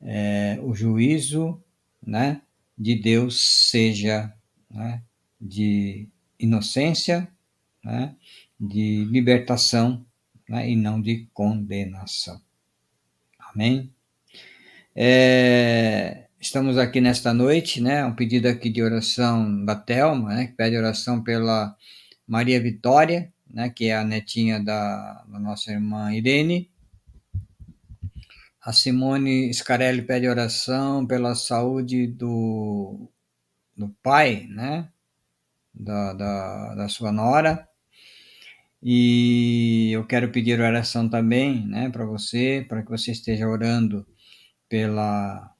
é, 0.01 0.57
o 0.63 0.73
juízo 0.73 1.61
né, 2.01 2.41
de 2.75 2.95
Deus 2.95 3.39
seja 3.69 4.33
né, 4.71 5.03
de 5.39 6.09
inocência, 6.39 7.31
né, 7.83 8.15
de 8.59 9.05
libertação 9.05 10.03
né, 10.49 10.67
e 10.67 10.75
não 10.75 10.99
de 10.99 11.27
condenação. 11.31 12.41
Amém? 13.37 13.93
É, 14.95 16.26
Estamos 16.39 16.77
aqui 16.77 17.01
nesta 17.01 17.33
noite, 17.33 17.81
né? 17.81 18.05
Um 18.05 18.13
pedido 18.13 18.47
aqui 18.47 18.69
de 18.69 18.83
oração 18.83 19.65
da 19.65 19.75
Thelma, 19.75 20.35
né? 20.35 20.45
Que 20.45 20.53
pede 20.53 20.77
oração 20.77 21.23
pela 21.23 21.75
Maria 22.27 22.61
Vitória, 22.61 23.33
né? 23.49 23.71
Que 23.71 23.85
é 23.85 23.97
a 23.97 24.03
netinha 24.03 24.63
da, 24.63 25.25
da 25.27 25.39
nossa 25.39 25.71
irmã 25.71 26.13
Irene. 26.13 26.69
A 28.61 28.71
Simone 28.71 29.51
Scarelli 29.51 30.03
pede 30.03 30.27
oração 30.27 31.07
pela 31.07 31.33
saúde 31.33 32.05
do, 32.05 33.09
do 33.75 33.89
pai, 34.03 34.45
né? 34.47 34.89
Da, 35.73 36.13
da, 36.13 36.75
da 36.75 36.87
sua 36.87 37.11
nora. 37.11 37.67
E 38.81 39.89
eu 39.91 40.05
quero 40.05 40.31
pedir 40.31 40.61
oração 40.61 41.09
também, 41.09 41.65
né, 41.65 41.89
para 41.89 42.05
você, 42.05 42.63
para 42.69 42.83
que 42.83 42.89
você 42.89 43.11
esteja 43.11 43.47
orando 43.47 44.05
pela 44.69 45.56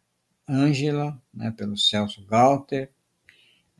Ângela, 0.48 1.22
né, 1.34 1.52
pelo 1.52 1.78
Celso 1.78 2.26
Galter, 2.26 2.90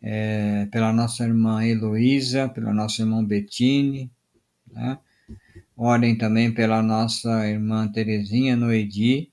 é, 0.02 0.66
pela 0.68 0.92
nossa 0.92 1.24
irmã 1.24 1.66
Heloísa, 1.66 2.50
pela 2.50 2.74
nossa 2.74 3.02
irmã 3.02 3.24
Bettine, 3.24 4.12
né? 4.72 5.00
Orem 5.76 6.18
também 6.18 6.54
pela 6.54 6.82
nossa 6.82 7.48
irmã 7.48 7.88
Terezinha 7.92 8.56
Noedi, 8.56 9.32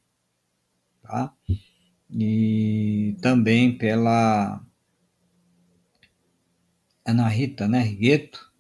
tá? 1.03 1.35
E 2.11 3.16
também 3.20 3.77
pela 3.77 4.62
Ana 7.05 7.29
Rita, 7.29 7.66
né, 7.68 7.81
Rigueto, 7.81 8.51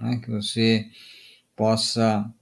né, 0.00 0.18
que 0.18 0.30
você 0.30 0.90
possa 1.56 2.32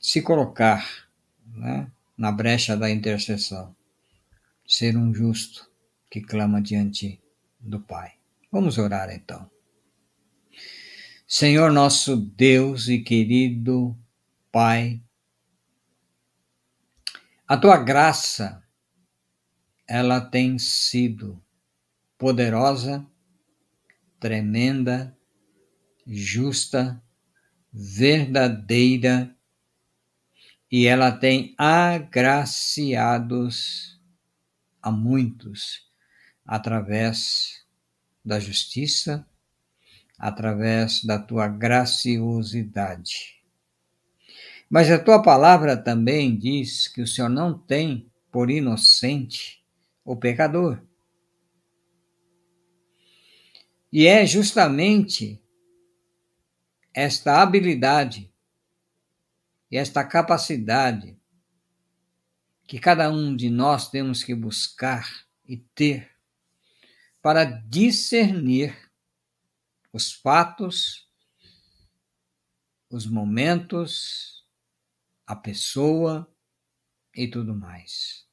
se 0.00 0.22
colocar 0.22 0.86
né, 1.46 1.90
na 2.22 2.30
brecha 2.30 2.76
da 2.76 2.88
intercessão, 2.88 3.74
ser 4.64 4.96
um 4.96 5.12
justo 5.12 5.68
que 6.08 6.20
clama 6.20 6.62
diante 6.62 7.20
do 7.58 7.80
Pai. 7.80 8.12
Vamos 8.48 8.78
orar 8.78 9.10
então. 9.10 9.50
Senhor 11.26 11.72
nosso 11.72 12.14
Deus 12.14 12.86
e 12.86 13.00
querido 13.00 13.98
Pai, 14.52 15.02
a 17.44 17.56
tua 17.56 17.76
graça, 17.76 18.62
ela 19.88 20.20
tem 20.20 20.60
sido 20.60 21.42
poderosa, 22.16 23.04
tremenda, 24.20 25.12
justa, 26.06 27.02
verdadeira, 27.72 29.36
e 30.72 30.86
ela 30.86 31.12
tem 31.12 31.54
agraciados 31.58 32.80
a 34.80 34.90
muitos 34.90 35.86
através 36.46 37.62
da 38.24 38.40
justiça, 38.40 39.28
através 40.18 41.04
da 41.04 41.18
tua 41.18 41.46
graciosidade. 41.46 43.42
Mas 44.70 44.90
a 44.90 44.98
tua 44.98 45.20
palavra 45.20 45.76
também 45.76 46.34
diz 46.34 46.88
que 46.88 47.02
o 47.02 47.06
Senhor 47.06 47.28
não 47.28 47.52
tem 47.58 48.10
por 48.30 48.50
inocente 48.50 49.62
o 50.02 50.16
pecador. 50.16 50.82
E 53.92 54.06
é 54.06 54.24
justamente 54.24 55.38
esta 56.94 57.42
habilidade 57.42 58.31
e 59.72 59.78
esta 59.78 60.04
capacidade 60.04 61.18
que 62.66 62.78
cada 62.78 63.10
um 63.10 63.34
de 63.34 63.48
nós 63.48 63.88
temos 63.88 64.22
que 64.22 64.34
buscar 64.34 65.26
e 65.46 65.56
ter 65.56 66.14
para 67.22 67.44
discernir 67.44 68.92
os 69.90 70.12
fatos, 70.12 71.08
os 72.90 73.06
momentos, 73.06 74.46
a 75.26 75.34
pessoa 75.34 76.30
e 77.14 77.26
tudo 77.26 77.54
mais. 77.54 78.26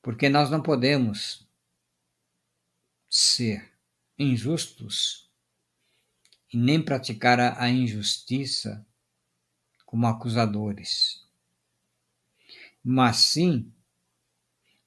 Porque 0.00 0.30
nós 0.30 0.50
não 0.50 0.62
podemos 0.62 1.46
ser 3.06 3.70
injustos 4.18 5.30
e 6.50 6.56
nem 6.56 6.82
praticar 6.82 7.38
a 7.38 7.68
injustiça 7.68 8.86
como 9.92 10.06
acusadores. 10.06 11.20
Mas 12.82 13.16
sim 13.16 13.70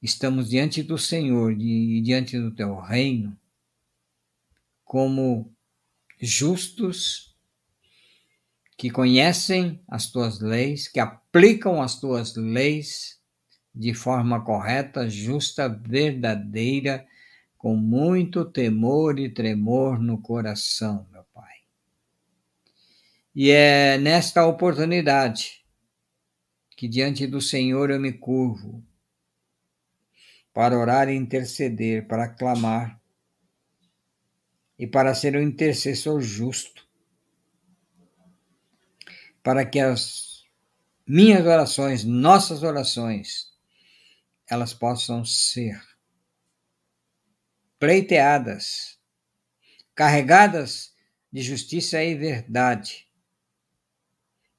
estamos 0.02 0.50
diante 0.50 0.82
do 0.82 0.98
Senhor 0.98 1.52
e 1.52 2.02
diante 2.02 2.40
do 2.40 2.50
teu 2.50 2.80
reino 2.80 3.38
como 4.84 5.54
justos 6.20 7.38
que 8.76 8.90
conhecem 8.90 9.80
as 9.88 10.10
tuas 10.12 10.40
leis, 10.42 10.88
que 10.88 11.00
aplicam 11.00 11.84
as 11.84 12.00
tuas 12.00 12.36
leis 12.36 13.20
de 13.76 13.94
forma 13.94 14.44
correta, 14.44 15.08
justa, 15.08 15.70
verdadeira, 15.70 17.06
com 17.60 17.76
muito 17.76 18.44
temor 18.44 19.20
e 19.20 19.30
tremor 19.30 20.00
no 20.00 20.20
coração. 20.20 21.06
E 23.36 23.52
é 23.52 23.98
nesta 23.98 24.46
oportunidade 24.46 25.66
que 26.78 26.88
diante 26.88 27.28
do 27.28 27.42
Senhor 27.42 27.92
eu 27.92 28.00
me 28.00 28.14
curvo 28.14 28.82
para 30.54 30.80
orar 30.80 31.10
e 31.10 31.16
interceder, 31.16 32.08
para 32.08 32.30
clamar 32.30 32.98
e 34.80 34.88
para 34.88 35.14
ser 35.14 35.36
um 35.36 35.42
intercessor 35.42 36.22
justo, 36.22 36.88
para 39.44 39.66
que 39.66 39.82
as 39.82 40.46
minhas 41.06 41.46
orações, 41.46 42.06
nossas 42.06 42.64
orações, 42.64 43.52
elas 44.50 44.74
possam 44.74 45.26
ser 45.26 45.82
pleiteadas, 47.78 48.98
carregadas 49.94 50.96
de 51.30 51.42
justiça 51.42 52.02
e 52.02 52.16
verdade, 52.16 53.05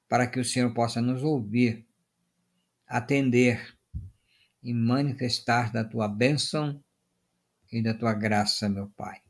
para 0.07 0.27
que 0.27 0.39
o 0.39 0.45
Senhor 0.45 0.73
possa 0.73 1.01
nos 1.01 1.23
ouvir, 1.23 1.85
atender 2.87 3.77
e 4.63 4.73
manifestar 4.73 5.71
da 5.71 5.83
tua 5.83 6.07
bênção 6.07 6.81
e 7.71 7.81
da 7.81 7.93
tua 7.93 8.13
graça, 8.13 8.69
meu 8.69 8.87
Pai. 8.95 9.21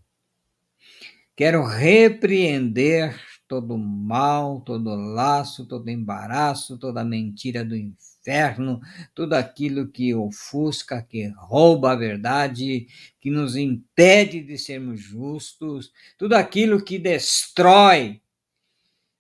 Quero 1.36 1.64
repreender 1.64 3.16
todo 3.48 3.78
mal, 3.78 4.62
todo 4.62 4.96
laço, 4.96 5.66
todo 5.66 5.88
embaraço, 5.90 6.78
toda 6.78 7.04
mentira 7.04 7.64
do 7.64 7.76
inferno, 7.76 8.82
tudo 9.16 9.34
aquilo 9.34 9.88
que 9.88 10.14
ofusca, 10.14 11.02
que 11.02 11.28
rouba 11.38 11.92
a 11.92 11.96
verdade, 11.96 12.88
que 13.22 13.30
nos 13.30 13.56
impede 13.56 14.42
de 14.42 14.58
sermos 14.58 15.00
justos, 15.00 15.92
tudo 16.18 16.34
aquilo 16.34 16.84
que 16.84 17.00
destrói 17.00 18.22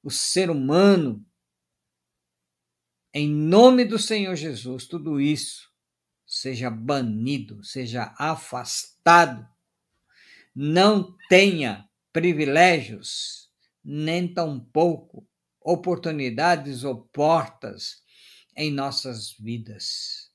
o 0.04 0.10
ser 0.12 0.50
humano. 0.50 1.24
Em 3.20 3.28
nome 3.28 3.84
do 3.84 3.98
Senhor 3.98 4.36
Jesus, 4.36 4.86
tudo 4.86 5.20
isso 5.20 5.72
seja 6.24 6.70
banido, 6.70 7.64
seja 7.64 8.14
afastado, 8.16 9.50
não 10.54 11.18
tenha 11.28 11.90
privilégios, 12.14 13.50
nem 13.84 14.32
tampouco 14.32 15.28
oportunidades 15.60 16.84
ou 16.84 17.08
portas 17.08 18.04
em 18.56 18.72
nossas 18.72 19.32
vidas, 19.32 20.32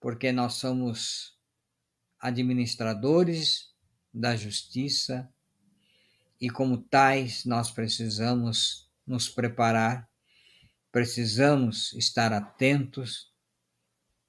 porque 0.00 0.32
nós 0.32 0.54
somos 0.54 1.38
administradores 2.18 3.74
da 4.14 4.34
justiça 4.34 5.30
e, 6.40 6.48
como 6.48 6.78
tais, 6.78 7.44
nós 7.44 7.70
precisamos 7.70 8.90
nos 9.06 9.28
preparar, 9.28 10.09
precisamos 10.92 11.92
estar 11.94 12.32
atentos 12.32 13.30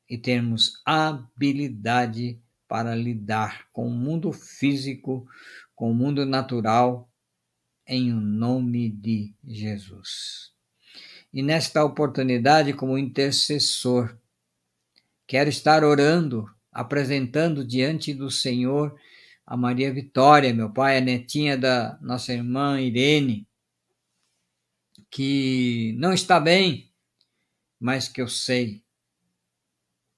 e 0.10 0.18
termos 0.18 0.82
habilidade 0.86 2.40
para 2.68 2.96
lidar 2.96 3.68
com 3.72 3.88
o 3.88 3.92
mundo 3.92 4.32
físico, 4.32 5.28
com 5.76 5.92
o 5.92 5.96
mundo 5.96 6.26
natural, 6.26 7.10
em 7.88 8.12
nome 8.12 8.90
de 8.90 9.34
Jesus. 9.44 10.52
E 11.34 11.42
nesta 11.42 11.84
oportunidade, 11.84 12.74
como 12.74 12.98
intercessor, 12.98 14.18
quero 15.26 15.50
estar 15.50 15.84
orando, 15.84 16.46
apresentando 16.72 17.66
diante 17.66 18.14
do 18.14 18.30
Senhor 18.30 18.98
a 19.46 19.58
Maria 19.58 19.94
Vitória, 19.94 20.54
meu 20.54 20.70
pai, 20.70 20.98
a 20.98 21.02
netinha 21.02 21.58
da 21.58 21.98
nossa 22.02 22.34
irmã 22.34 22.80
Irene, 22.80 23.48
que 25.12 25.94
não 25.98 26.14
está 26.14 26.40
bem, 26.40 26.90
mas 27.78 28.08
que 28.08 28.22
eu 28.22 28.30
sei 28.30 28.82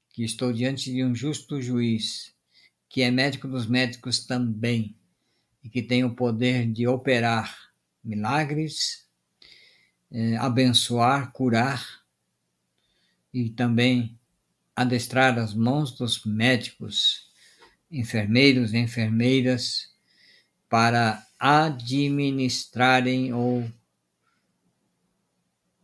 que 0.10 0.24
estou 0.24 0.54
diante 0.54 0.92
de 0.92 1.04
um 1.04 1.16
justo 1.16 1.60
juiz, 1.60 2.32
que 2.88 3.02
é 3.02 3.10
médico 3.10 3.48
dos 3.48 3.66
médicos 3.66 4.20
também, 4.20 4.96
e 5.64 5.70
que 5.70 5.82
tem 5.82 6.04
o 6.04 6.14
poder 6.14 6.72
de 6.72 6.88
operar 6.88 7.72
milagres, 8.04 9.08
eh, 10.12 10.36
abençoar, 10.38 11.32
curar 11.32 12.04
e 13.34 13.50
também 13.50 14.20
adestrar 14.76 15.40
as 15.40 15.56
mãos 15.56 15.92
dos 15.92 16.24
médicos, 16.24 17.32
enfermeiros 17.90 18.74
e 18.74 18.78
enfermeiras, 18.78 19.92
para 20.70 21.26
administrarem 21.40 23.34
ou 23.34 23.68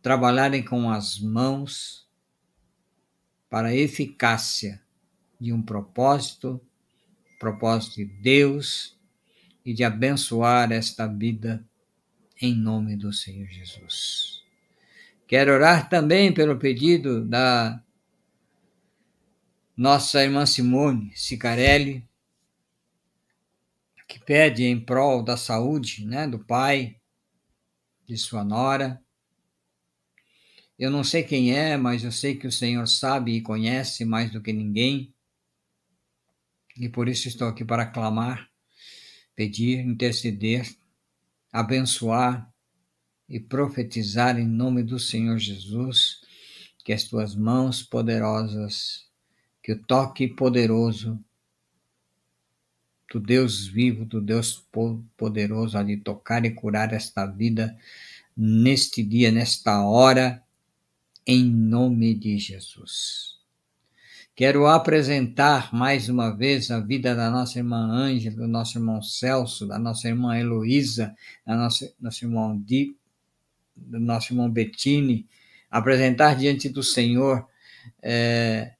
trabalharem 0.02 0.64
com 0.64 0.90
as 0.90 1.18
mãos 1.18 2.08
para 3.48 3.68
a 3.68 3.74
eficácia 3.74 4.80
de 5.40 5.52
um 5.52 5.62
propósito, 5.62 6.60
propósito 7.38 7.96
de 7.96 8.04
Deus 8.04 8.98
e 9.64 9.72
de 9.74 9.84
abençoar 9.84 10.72
esta 10.72 11.06
vida 11.06 11.64
em 12.40 12.54
nome 12.54 12.96
do 12.96 13.12
Senhor 13.12 13.48
Jesus. 13.48 14.42
Quero 15.26 15.52
orar 15.52 15.88
também 15.88 16.32
pelo 16.32 16.58
pedido 16.58 17.24
da 17.24 17.82
nossa 19.76 20.22
irmã 20.22 20.44
Simone 20.44 21.12
Sicarelli, 21.14 22.06
que 24.08 24.18
pede 24.18 24.64
em 24.64 24.78
prol 24.78 25.22
da 25.22 25.36
saúde 25.36 26.04
né, 26.04 26.26
do 26.26 26.38
pai, 26.38 26.96
de 28.06 28.16
sua 28.18 28.42
nora. 28.42 29.00
Eu 30.80 30.90
não 30.90 31.04
sei 31.04 31.22
quem 31.22 31.54
é, 31.54 31.76
mas 31.76 32.04
eu 32.04 32.10
sei 32.10 32.34
que 32.34 32.46
o 32.46 32.50
Senhor 32.50 32.88
sabe 32.88 33.32
e 33.32 33.42
conhece 33.42 34.02
mais 34.02 34.30
do 34.30 34.40
que 34.40 34.50
ninguém. 34.50 35.14
E 36.74 36.88
por 36.88 37.06
isso 37.06 37.28
estou 37.28 37.48
aqui 37.48 37.62
para 37.66 37.84
clamar, 37.84 38.48
pedir, 39.36 39.80
interceder, 39.80 40.74
abençoar 41.52 42.50
e 43.28 43.38
profetizar 43.38 44.38
em 44.38 44.46
nome 44.46 44.82
do 44.82 44.98
Senhor 44.98 45.36
Jesus 45.36 46.22
que 46.82 46.94
as 46.94 47.04
tuas 47.04 47.34
mãos 47.36 47.82
poderosas, 47.82 49.04
que 49.62 49.72
o 49.72 49.82
toque 49.84 50.28
poderoso 50.28 51.22
do 53.12 53.20
Deus 53.20 53.66
vivo, 53.66 54.06
do 54.06 54.18
Deus 54.18 54.66
poderoso 55.14 55.76
a 55.76 55.82
lhe 55.82 55.98
tocar 55.98 56.46
e 56.46 56.54
curar 56.54 56.94
esta 56.94 57.26
vida 57.26 57.78
neste 58.34 59.02
dia, 59.02 59.30
nesta 59.30 59.84
hora, 59.84 60.42
em 61.26 61.44
nome 61.44 62.14
de 62.14 62.38
Jesus. 62.38 63.38
Quero 64.34 64.66
apresentar 64.66 65.74
mais 65.74 66.08
uma 66.08 66.34
vez 66.34 66.70
a 66.70 66.80
vida 66.80 67.14
da 67.14 67.30
nossa 67.30 67.58
irmã 67.58 67.90
Ângela, 67.90 68.36
do 68.36 68.48
nosso 68.48 68.78
irmão 68.78 69.02
Celso, 69.02 69.66
da 69.66 69.78
nossa 69.78 70.08
irmã 70.08 70.38
Heloísa, 70.38 71.14
da 71.44 71.56
nossa, 71.56 71.92
nosso 72.00 72.24
irmão 72.24 72.58
Di, 72.58 72.96
do 73.76 74.00
nosso 74.00 74.32
irmão 74.32 74.50
Bettini, 74.50 75.28
apresentar 75.70 76.36
diante 76.36 76.68
do 76.68 76.82
Senhor 76.82 77.46
é, 78.02 78.74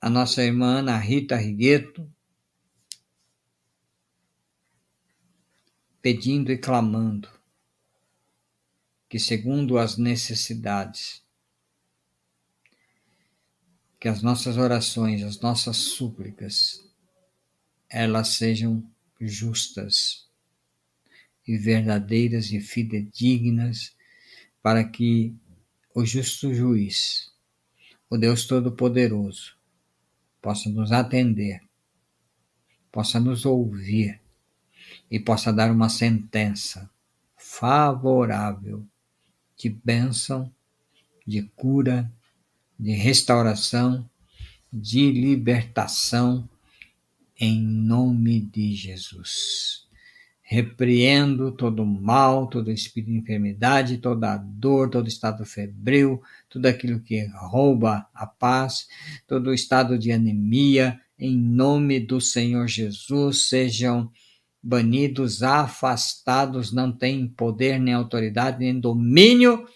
a 0.00 0.08
nossa 0.08 0.42
irmã 0.42 0.78
Ana 0.78 0.96
Rita 0.96 1.36
Rigueto, 1.36 2.08
pedindo 6.00 6.52
e 6.52 6.56
clamando 6.56 7.28
que, 9.08 9.18
segundo 9.18 9.76
as 9.76 9.98
necessidades, 9.98 11.22
que 14.00 14.08
as 14.08 14.22
nossas 14.22 14.56
orações, 14.56 15.22
as 15.22 15.38
nossas 15.40 15.76
súplicas, 15.76 16.82
elas 17.88 18.28
sejam 18.28 18.82
justas 19.20 20.26
e 21.46 21.58
verdadeiras 21.58 22.50
e 22.50 22.60
fidedignas, 22.60 23.94
para 24.62 24.82
que 24.84 25.34
o 25.94 26.04
justo 26.04 26.54
juiz, 26.54 27.30
o 28.08 28.16
Deus 28.16 28.46
Todo-Poderoso, 28.46 29.54
possa 30.40 30.70
nos 30.70 30.92
atender, 30.92 31.62
possa 32.90 33.20
nos 33.20 33.44
ouvir 33.44 34.18
e 35.10 35.20
possa 35.20 35.52
dar 35.52 35.70
uma 35.70 35.90
sentença 35.90 36.88
favorável 37.36 38.86
de 39.56 39.68
bênção, 39.68 40.50
de 41.26 41.42
cura, 41.42 42.10
de 42.80 42.92
restauração, 42.92 44.08
de 44.72 45.12
libertação, 45.12 46.48
em 47.38 47.60
nome 47.60 48.40
de 48.40 48.74
Jesus. 48.74 49.86
Repreendo 50.40 51.52
todo 51.52 51.84
mal, 51.84 52.48
todo 52.48 52.72
espírito 52.72 53.12
de 53.12 53.18
enfermidade, 53.18 53.98
toda 53.98 54.36
dor, 54.38 54.88
todo 54.88 55.08
estado 55.08 55.44
febril, 55.44 56.22
tudo 56.48 56.66
aquilo 56.66 57.00
que 57.00 57.26
rouba 57.34 58.08
a 58.14 58.26
paz, 58.26 58.88
todo 59.28 59.52
estado 59.52 59.98
de 59.98 60.10
anemia, 60.10 60.98
em 61.18 61.36
nome 61.36 62.00
do 62.00 62.18
Senhor 62.18 62.66
Jesus, 62.66 63.48
sejam 63.48 64.10
banidos, 64.62 65.42
afastados, 65.42 66.72
não 66.72 66.90
têm 66.90 67.28
poder, 67.28 67.78
nem 67.78 67.92
autoridade, 67.92 68.58
nem 68.60 68.80
domínio 68.80 69.68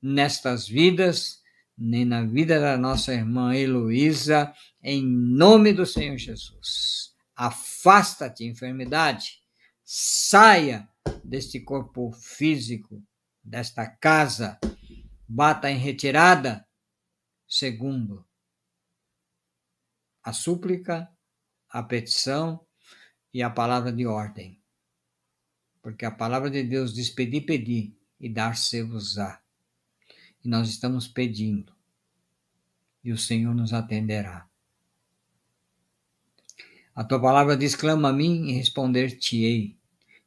nestas 0.00 0.68
vidas, 0.68 1.39
nem 1.80 2.04
na 2.04 2.22
vida 2.22 2.60
da 2.60 2.76
nossa 2.76 3.14
irmã 3.14 3.56
Heloísa, 3.56 4.54
em 4.82 5.02
nome 5.02 5.72
do 5.72 5.86
Senhor 5.86 6.18
Jesus. 6.18 7.14
Afasta-te, 7.34 8.44
enfermidade, 8.44 9.40
saia 9.82 10.86
deste 11.24 11.58
corpo 11.58 12.12
físico, 12.12 13.02
desta 13.42 13.86
casa, 13.86 14.60
bata 15.26 15.70
em 15.70 15.78
retirada, 15.78 16.66
segundo 17.48 18.26
a 20.22 20.34
súplica, 20.34 21.10
a 21.70 21.82
petição 21.82 22.66
e 23.32 23.42
a 23.42 23.48
palavra 23.48 23.90
de 23.90 24.06
ordem. 24.06 24.62
Porque 25.80 26.04
a 26.04 26.10
palavra 26.10 26.50
de 26.50 26.62
Deus 26.62 26.92
diz: 26.92 27.08
pedir, 27.08 27.40
pedir 27.42 27.98
e 28.20 28.28
dar-se-vos-á. 28.28 29.39
E 30.44 30.48
nós 30.48 30.68
estamos 30.68 31.06
pedindo, 31.06 31.72
e 33.04 33.12
o 33.12 33.18
Senhor 33.18 33.54
nos 33.54 33.72
atenderá. 33.72 34.46
A 36.94 37.04
tua 37.04 37.20
palavra 37.20 37.56
diz: 37.56 37.74
clama 37.74 38.08
a 38.08 38.12
mim 38.12 38.48
e 38.48 38.52
responder-te-ei. 38.52 39.76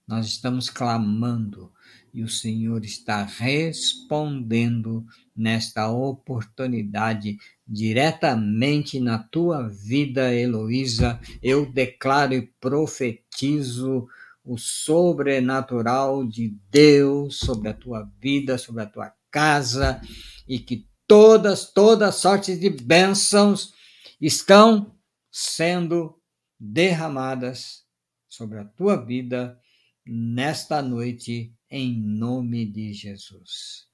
Nós 0.08 0.28
estamos 0.28 0.70
clamando 0.70 1.72
e 2.14 2.22
o 2.22 2.30
Senhor 2.30 2.86
está 2.86 3.24
respondendo 3.24 5.06
nesta 5.36 5.90
oportunidade 5.90 7.40
diretamente 7.68 9.00
na 9.00 9.18
tua 9.18 9.68
vida, 9.68 10.34
Heloísa. 10.34 11.20
Eu 11.42 11.66
declaro 11.66 12.34
e 12.34 12.42
profetizo 12.60 14.08
o 14.46 14.58
sobrenatural 14.58 16.26
de 16.28 16.56
Deus 16.70 17.40
sobre 17.40 17.70
a 17.70 17.74
tua 17.74 18.12
vida, 18.20 18.58
sobre 18.58 18.84
a 18.84 18.86
tua 18.86 19.14
casa 19.34 20.00
e 20.48 20.60
que 20.60 20.88
todas, 21.08 21.74
todas 21.74 22.16
sortes 22.16 22.60
de 22.60 22.70
bênçãos 22.70 23.74
estão 24.22 24.96
sendo 25.32 26.22
derramadas 26.60 27.84
sobre 28.30 28.60
a 28.60 28.66
tua 28.66 28.96
vida 29.04 29.60
nesta 30.06 30.84
noite 30.84 31.52
em 31.68 32.00
nome 32.00 32.66
de 32.66 32.94
Jesus. 32.94 33.88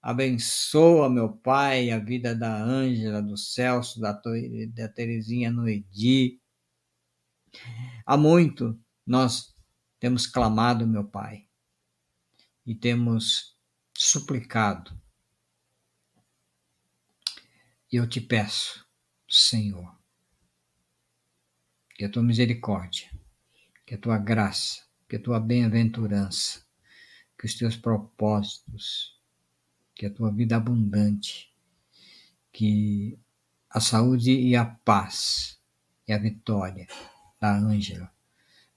Abençoa, 0.00 1.10
meu 1.10 1.36
Pai, 1.36 1.90
a 1.90 1.98
vida 1.98 2.34
da 2.34 2.56
Ângela, 2.56 3.20
do 3.20 3.36
Celso, 3.36 4.00
da, 4.00 4.12
da 4.12 4.88
Terezinha 4.88 5.50
Noedi. 5.50 6.40
Há 8.06 8.16
muito 8.16 8.80
nós 9.06 9.54
temos 9.98 10.26
clamado, 10.26 10.86
meu 10.86 11.04
Pai, 11.04 11.46
e 12.64 12.74
temos 12.74 13.57
suplicado. 14.00 14.96
E 17.90 17.96
eu 17.96 18.08
te 18.08 18.20
peço, 18.20 18.86
Senhor, 19.28 19.98
que 21.96 22.04
a 22.04 22.08
tua 22.08 22.22
misericórdia, 22.22 23.10
que 23.84 23.96
a 23.96 23.98
tua 23.98 24.16
graça, 24.16 24.86
que 25.08 25.16
a 25.16 25.20
tua 25.20 25.40
bem-aventurança 25.40 26.64
que 27.36 27.46
os 27.46 27.54
teus 27.54 27.76
propósitos, 27.76 29.16
que 29.94 30.06
a 30.06 30.12
tua 30.12 30.32
vida 30.32 30.56
abundante, 30.56 31.52
que 32.52 33.18
a 33.70 33.80
saúde 33.80 34.32
e 34.32 34.54
a 34.54 34.64
paz 34.64 35.60
e 36.06 36.12
a 36.12 36.18
vitória 36.18 36.86
da 37.40 37.56
Ângela, 37.56 38.12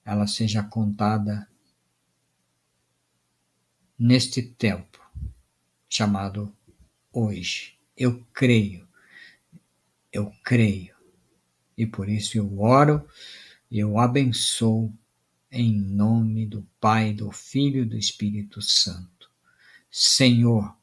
ela 0.03 0.25
seja 0.25 0.63
contada 0.63 1.47
neste 3.97 4.41
tempo 4.41 5.00
chamado 5.91 6.55
hoje. 7.11 7.77
Eu 7.97 8.25
creio, 8.33 8.87
eu 10.11 10.31
creio, 10.41 10.95
e 11.77 11.85
por 11.85 12.07
isso 12.07 12.37
eu 12.37 12.61
oro 12.61 13.05
e 13.69 13.77
eu 13.77 13.99
abençoo 13.99 14.91
em 15.51 15.77
nome 15.77 16.45
do 16.45 16.65
Pai, 16.79 17.13
do 17.13 17.29
Filho 17.29 17.81
e 17.81 17.85
do 17.85 17.97
Espírito 17.97 18.61
Santo. 18.61 19.29
Senhor, 19.91 20.73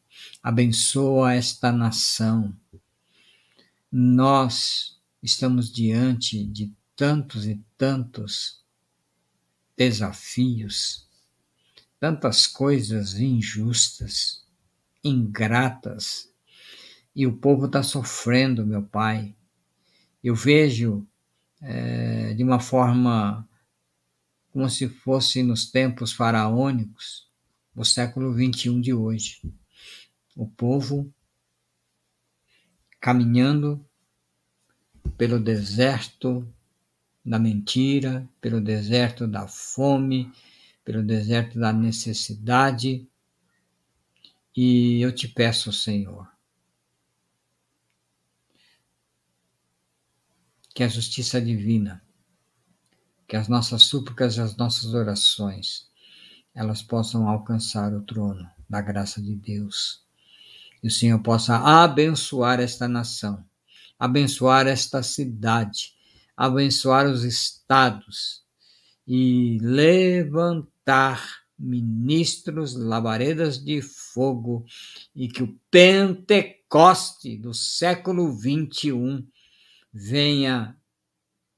abençoa 0.42 1.32
esta 1.32 1.72
nação. 1.72 2.54
Nós 3.90 5.00
estamos 5.22 5.72
diante 5.72 6.44
de 6.44 6.70
tantos 6.94 7.46
e 7.46 7.58
tantos 7.78 8.62
desafios, 9.74 11.08
tantas 11.98 12.46
coisas 12.46 13.14
injustas, 13.18 14.46
ingratas, 15.02 16.32
e 17.14 17.26
o 17.26 17.36
povo 17.36 17.66
está 17.66 17.82
sofrendo, 17.82 18.66
meu 18.66 18.82
Pai. 18.82 19.34
Eu 20.22 20.34
vejo 20.34 21.06
é, 21.60 22.34
de 22.34 22.44
uma 22.44 22.60
forma 22.60 23.48
como 24.52 24.68
se 24.68 24.88
fosse 24.88 25.42
nos 25.42 25.70
tempos 25.70 26.12
faraônicos, 26.12 27.28
o 27.74 27.84
século 27.84 28.32
21 28.32 28.80
de 28.80 28.92
hoje. 28.92 29.40
O 30.36 30.46
povo 30.46 31.12
caminhando 33.00 33.84
pelo 35.16 35.38
deserto 35.38 36.46
da 37.24 37.38
mentira, 37.38 38.28
pelo 38.40 38.60
deserto 38.60 39.26
da 39.26 39.46
fome, 39.46 40.30
pelo 40.84 41.02
deserto 41.02 41.58
da 41.58 41.72
necessidade. 41.72 43.06
E 44.60 45.00
eu 45.00 45.14
te 45.14 45.28
peço, 45.28 45.72
Senhor, 45.72 46.28
que 50.74 50.82
a 50.82 50.88
justiça 50.88 51.40
divina, 51.40 52.02
que 53.28 53.36
as 53.36 53.46
nossas 53.46 53.84
súplicas 53.84 54.36
e 54.36 54.40
as 54.40 54.56
nossas 54.56 54.94
orações, 54.94 55.88
elas 56.52 56.82
possam 56.82 57.28
alcançar 57.28 57.94
o 57.94 58.02
trono 58.02 58.50
da 58.68 58.80
graça 58.80 59.22
de 59.22 59.36
Deus. 59.36 60.04
E 60.82 60.88
o 60.88 60.90
Senhor 60.90 61.22
possa 61.22 61.56
abençoar 61.58 62.58
esta 62.58 62.88
nação, 62.88 63.46
abençoar 63.96 64.66
esta 64.66 65.04
cidade, 65.04 65.94
abençoar 66.36 67.06
os 67.06 67.22
estados 67.22 68.42
e 69.06 69.56
levantar 69.60 71.46
ministros, 71.58 72.74
labaredas 72.74 73.62
de 73.62 73.82
fogo 73.82 74.64
e 75.14 75.28
que 75.28 75.42
o 75.42 75.58
Pentecoste 75.70 77.36
do 77.36 77.52
século 77.52 78.32
21 78.32 79.26
venha 79.92 80.78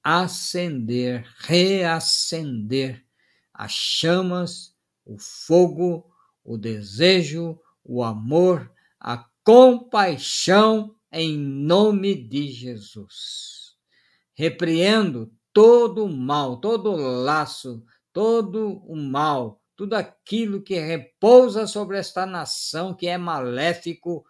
acender, 0.03 1.27
reacender 1.39 3.05
as 3.53 3.73
chamas, 3.73 4.75
o 5.05 5.19
fogo, 5.19 6.11
o 6.43 6.57
desejo, 6.57 7.61
o 7.85 8.03
amor, 8.03 8.73
a 8.99 9.27
compaixão 9.45 10.95
em 11.13 11.37
nome 11.37 12.15
de 12.15 12.49
Jesus. 12.49 13.77
Repreendo 14.35 15.31
todo 15.53 16.05
o 16.05 16.09
mal, 16.09 16.59
todo 16.59 16.93
o 16.93 16.97
laço, 16.97 17.85
todo 18.13 18.79
o 18.87 18.97
mal, 18.97 19.60
tudo 19.81 19.95
aquilo 19.95 20.63
que 20.63 20.79
repousa 20.79 21.67
sobre 21.67 21.97
esta 21.97 22.27
nação 22.27 22.95
que 22.95 23.07
é 23.07 23.17
maléfico, 23.17 24.27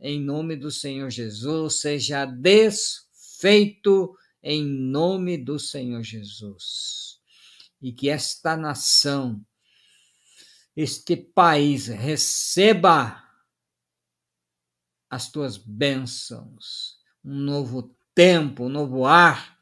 em 0.00 0.18
nome 0.18 0.56
do 0.56 0.70
Senhor 0.70 1.10
Jesus, 1.10 1.82
seja 1.82 2.24
desfeito 2.24 4.16
em 4.42 4.64
nome 4.64 5.36
do 5.36 5.58
Senhor 5.58 6.02
Jesus. 6.02 7.20
E 7.82 7.92
que 7.92 8.08
esta 8.08 8.56
nação, 8.56 9.44
este 10.74 11.14
país, 11.14 11.88
receba 11.88 13.22
as 15.10 15.30
tuas 15.30 15.58
bênçãos, 15.58 16.96
um 17.22 17.40
novo 17.40 17.94
tempo, 18.14 18.64
um 18.64 18.70
novo 18.70 19.04
ar 19.04 19.54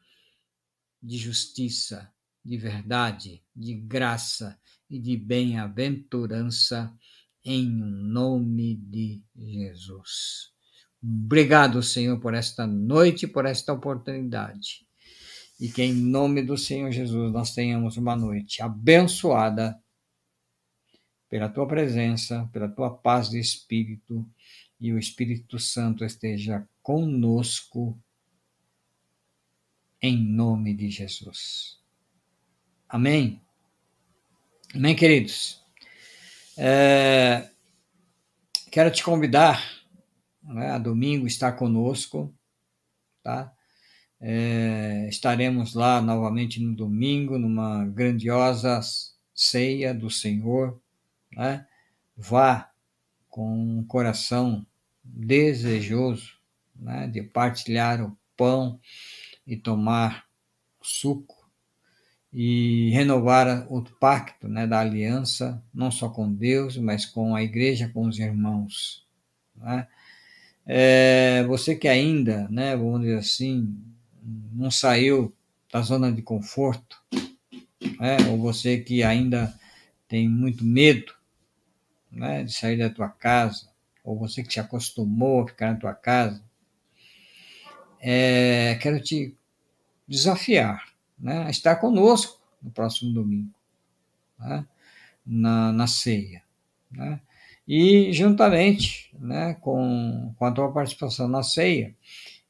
de 1.01 1.17
justiça, 1.17 2.09
de 2.45 2.55
verdade, 2.57 3.43
de 3.53 3.73
graça 3.73 4.57
e 4.93 4.99
de 4.99 5.17
bem-aventurança, 5.17 6.95
em 7.43 7.67
nome 7.67 8.75
de 8.75 9.23
Jesus. 9.35 10.53
Obrigado, 11.01 11.81
Senhor, 11.81 12.19
por 12.19 12.35
esta 12.35 12.67
noite, 12.67 13.25
por 13.25 13.47
esta 13.47 13.73
oportunidade. 13.73 14.85
E 15.59 15.67
que 15.67 15.81
em 15.81 15.93
nome 15.93 16.43
do 16.43 16.55
Senhor 16.55 16.91
Jesus 16.91 17.33
nós 17.33 17.55
tenhamos 17.55 17.97
uma 17.97 18.15
noite 18.15 18.61
abençoada 18.61 19.75
pela 21.27 21.49
tua 21.49 21.67
presença, 21.67 22.47
pela 22.53 22.69
tua 22.69 22.95
paz 22.95 23.31
de 23.31 23.39
espírito 23.39 24.29
e 24.79 24.93
o 24.93 24.99
Espírito 24.99 25.57
Santo 25.57 26.05
esteja 26.05 26.67
conosco 26.83 27.99
em 29.99 30.15
nome 30.15 30.75
de 30.75 30.87
Jesus. 30.91 31.81
Amém? 32.87 33.41
Amém, 34.75 34.95
queridos? 34.95 35.61
É, 36.57 37.47
quero 38.71 38.89
te 38.89 39.03
convidar 39.03 39.63
né, 40.41 40.71
a 40.71 40.79
domingo 40.79 41.27
estar 41.27 41.51
conosco, 41.51 42.33
tá? 43.21 43.53
É, 44.19 45.05
estaremos 45.07 45.75
lá 45.75 46.01
novamente 46.01 46.59
no 46.59 46.75
domingo, 46.75 47.37
numa 47.37 47.85
grandiosa 47.85 48.81
ceia 49.31 49.93
do 49.93 50.09
Senhor, 50.09 50.81
né? 51.31 51.67
Vá 52.17 52.71
com 53.29 53.77
um 53.77 53.85
coração 53.85 54.65
desejoso 55.03 56.39
né, 56.75 57.07
de 57.07 57.21
partilhar 57.21 58.01
o 58.03 58.17
pão 58.35 58.79
e 59.45 59.55
tomar 59.55 60.25
suco 60.81 61.42
e 62.33 62.89
renovar 62.89 63.67
o 63.71 63.83
pacto 63.83 64.47
né, 64.47 64.65
da 64.65 64.79
aliança, 64.79 65.63
não 65.71 65.91
só 65.91 66.09
com 66.09 66.33
Deus, 66.33 66.77
mas 66.77 67.05
com 67.05 67.35
a 67.35 67.43
igreja, 67.43 67.91
com 67.93 68.07
os 68.07 68.17
irmãos. 68.17 69.05
Né? 69.55 69.87
É, 70.65 71.43
você 71.43 71.75
que 71.75 71.87
ainda, 71.87 72.47
né, 72.49 72.75
vamos 72.75 73.01
dizer 73.01 73.17
assim, 73.17 73.77
não 74.51 74.71
saiu 74.71 75.31
da 75.71 75.81
zona 75.81 76.11
de 76.11 76.23
conforto, 76.23 76.99
né, 77.99 78.17
ou 78.31 78.37
você 78.39 78.79
que 78.79 79.03
ainda 79.03 79.53
tem 80.07 80.27
muito 80.27 80.65
medo 80.65 81.13
né, 82.11 82.43
de 82.43 82.51
sair 82.51 82.77
da 82.77 82.89
tua 82.89 83.09
casa, 83.09 83.69
ou 84.03 84.17
você 84.17 84.41
que 84.41 84.51
se 84.51 84.59
acostumou 84.59 85.43
a 85.43 85.47
ficar 85.47 85.71
na 85.71 85.79
tua 85.79 85.93
casa, 85.93 86.43
é, 87.99 88.75
quero 88.81 88.99
te 88.99 89.35
desafiar 90.07 90.92
né, 91.23 91.49
estar 91.49 91.77
conosco 91.77 92.37
no 92.61 92.69
próximo 92.69 93.13
domingo, 93.13 93.53
né, 94.37 94.65
na, 95.25 95.71
na 95.71 95.87
ceia. 95.87 96.43
Né, 96.91 97.19
e 97.65 98.11
juntamente 98.11 99.09
né, 99.17 99.55
com, 99.61 100.35
com 100.37 100.45
a 100.45 100.51
tua 100.51 100.71
participação 100.71 101.29
na 101.29 101.41
ceia, 101.41 101.95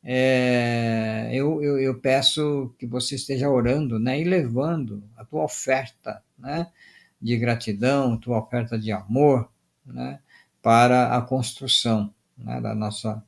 é, 0.04 1.30
eu, 1.32 1.64
eu, 1.64 1.80
eu, 1.80 2.00
peço 2.00 2.74
que 2.78 2.86
você 2.86 3.16
esteja 3.16 3.50
orando 3.50 4.00
né, 4.00 4.20
e 4.20 4.24
levando 4.24 5.04
a 5.16 5.24
tua 5.24 5.44
oferta 5.44 6.22
né, 6.38 6.68
de 7.22 7.38
gratidão, 7.38 8.16
a 8.16 8.18
tua 8.18 8.40
oferta 8.40 8.78
de 8.78 8.92
amor 8.92 9.50
né, 9.86 10.20
para 10.62 11.16
a 11.16 11.22
construção 11.22 12.14
né, 12.38 12.60
da, 12.60 12.76
nossa, 12.76 13.24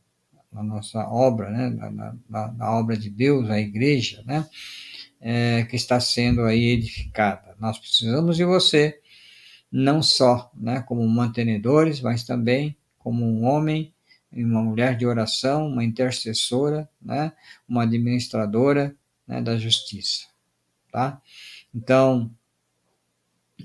nossa 0.52 1.08
obra, 1.08 1.50
né, 1.50 1.70
da, 1.70 2.14
da, 2.28 2.48
da, 2.48 2.72
obra 2.72 2.98
de 2.98 3.10
Deus, 3.10 3.50
a 3.50 3.60
igreja, 3.60 4.22
né, 4.26 4.46
é, 5.28 5.64
que 5.64 5.76
está 5.76 6.00
sendo 6.00 6.44
aí 6.44 6.66
edificada. 6.66 7.56
Nós 7.60 7.80
precisamos 7.80 8.38
de 8.38 8.46
você, 8.46 9.02
não 9.72 10.04
só 10.04 10.52
né, 10.56 10.82
como 10.82 11.04
mantenedores, 11.08 12.00
mas 12.00 12.24
também 12.24 12.78
como 13.00 13.26
um 13.26 13.44
homem 13.44 13.92
e 14.32 14.44
uma 14.44 14.62
mulher 14.62 14.96
de 14.96 15.04
oração, 15.04 15.68
uma 15.68 15.84
intercessora, 15.84 16.88
né, 17.02 17.34
uma 17.68 17.84
administradora 17.84 18.96
né, 19.28 19.42
da 19.42 19.58
justiça. 19.58 20.28
Tá? 20.92 21.20
Então, 21.74 22.30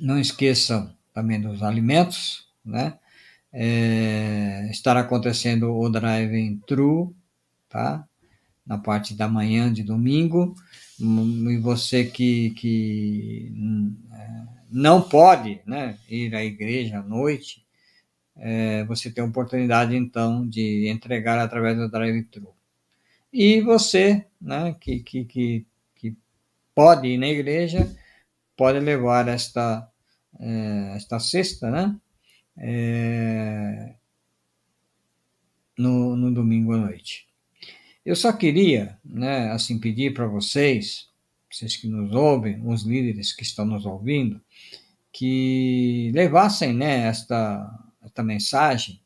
não 0.01 0.19
esqueçam 0.19 0.97
também 1.13 1.39
dos 1.39 1.63
alimentos, 1.63 2.49
né? 2.65 2.99
É, 3.53 4.69
estará 4.71 5.01
acontecendo 5.01 5.77
o 5.77 5.89
drive-thru, 5.91 7.15
tá? 7.69 8.07
Na 8.65 8.79
parte 8.79 9.15
da 9.15 9.29
manhã 9.29 9.71
de 9.73 9.83
domingo. 9.83 10.55
E 11.01 11.59
você 11.59 12.05
que, 12.05 12.51
que 12.51 13.53
é, 14.13 14.43
não 14.71 15.03
pode 15.03 15.61
né, 15.67 15.99
ir 16.09 16.35
à 16.35 16.45
igreja 16.45 16.99
à 16.99 17.03
noite, 17.03 17.65
é, 18.37 18.85
você 18.85 19.11
tem 19.11 19.25
a 19.25 19.27
oportunidade 19.27 19.97
então 19.97 20.47
de 20.47 20.89
entregar 20.89 21.39
através 21.39 21.77
do 21.77 21.91
drive-thru. 21.91 22.55
E 23.33 23.61
você, 23.61 24.27
né, 24.41 24.75
que, 24.81 25.01
que, 25.01 25.25
que, 25.25 25.67
que 25.97 26.17
pode 26.75 27.09
ir 27.09 27.19
na 27.19 27.29
igreja, 27.29 27.91
pode 28.57 28.81
levar 28.81 29.29
esta, 29.29 29.89
é, 30.39 30.97
esta 30.97 31.19
cesta, 31.19 31.71
né? 31.71 31.97
é, 32.61 33.95
no, 35.79 36.15
no 36.15 36.33
domingo 36.33 36.75
à 36.75 36.79
noite. 36.79 37.27
Eu 38.05 38.17
só 38.17 38.33
queria, 38.33 38.99
né, 39.05 39.51
assim, 39.53 39.79
pedir 39.79 40.15
para 40.15 40.27
vocês 40.27 41.11
vocês 41.51 41.77
que 41.77 41.89
nos 41.89 42.15
ouvem, 42.15 42.63
os 42.65 42.85
líderes 42.85 43.33
que 43.33 43.43
estão 43.43 43.65
nos 43.65 43.85
ouvindo, 43.85 44.41
que 45.13 46.13
levassem 46.15 46.73
né, 46.73 47.09
esta, 47.09 47.69
esta 48.03 48.23
mensagem 48.23 49.01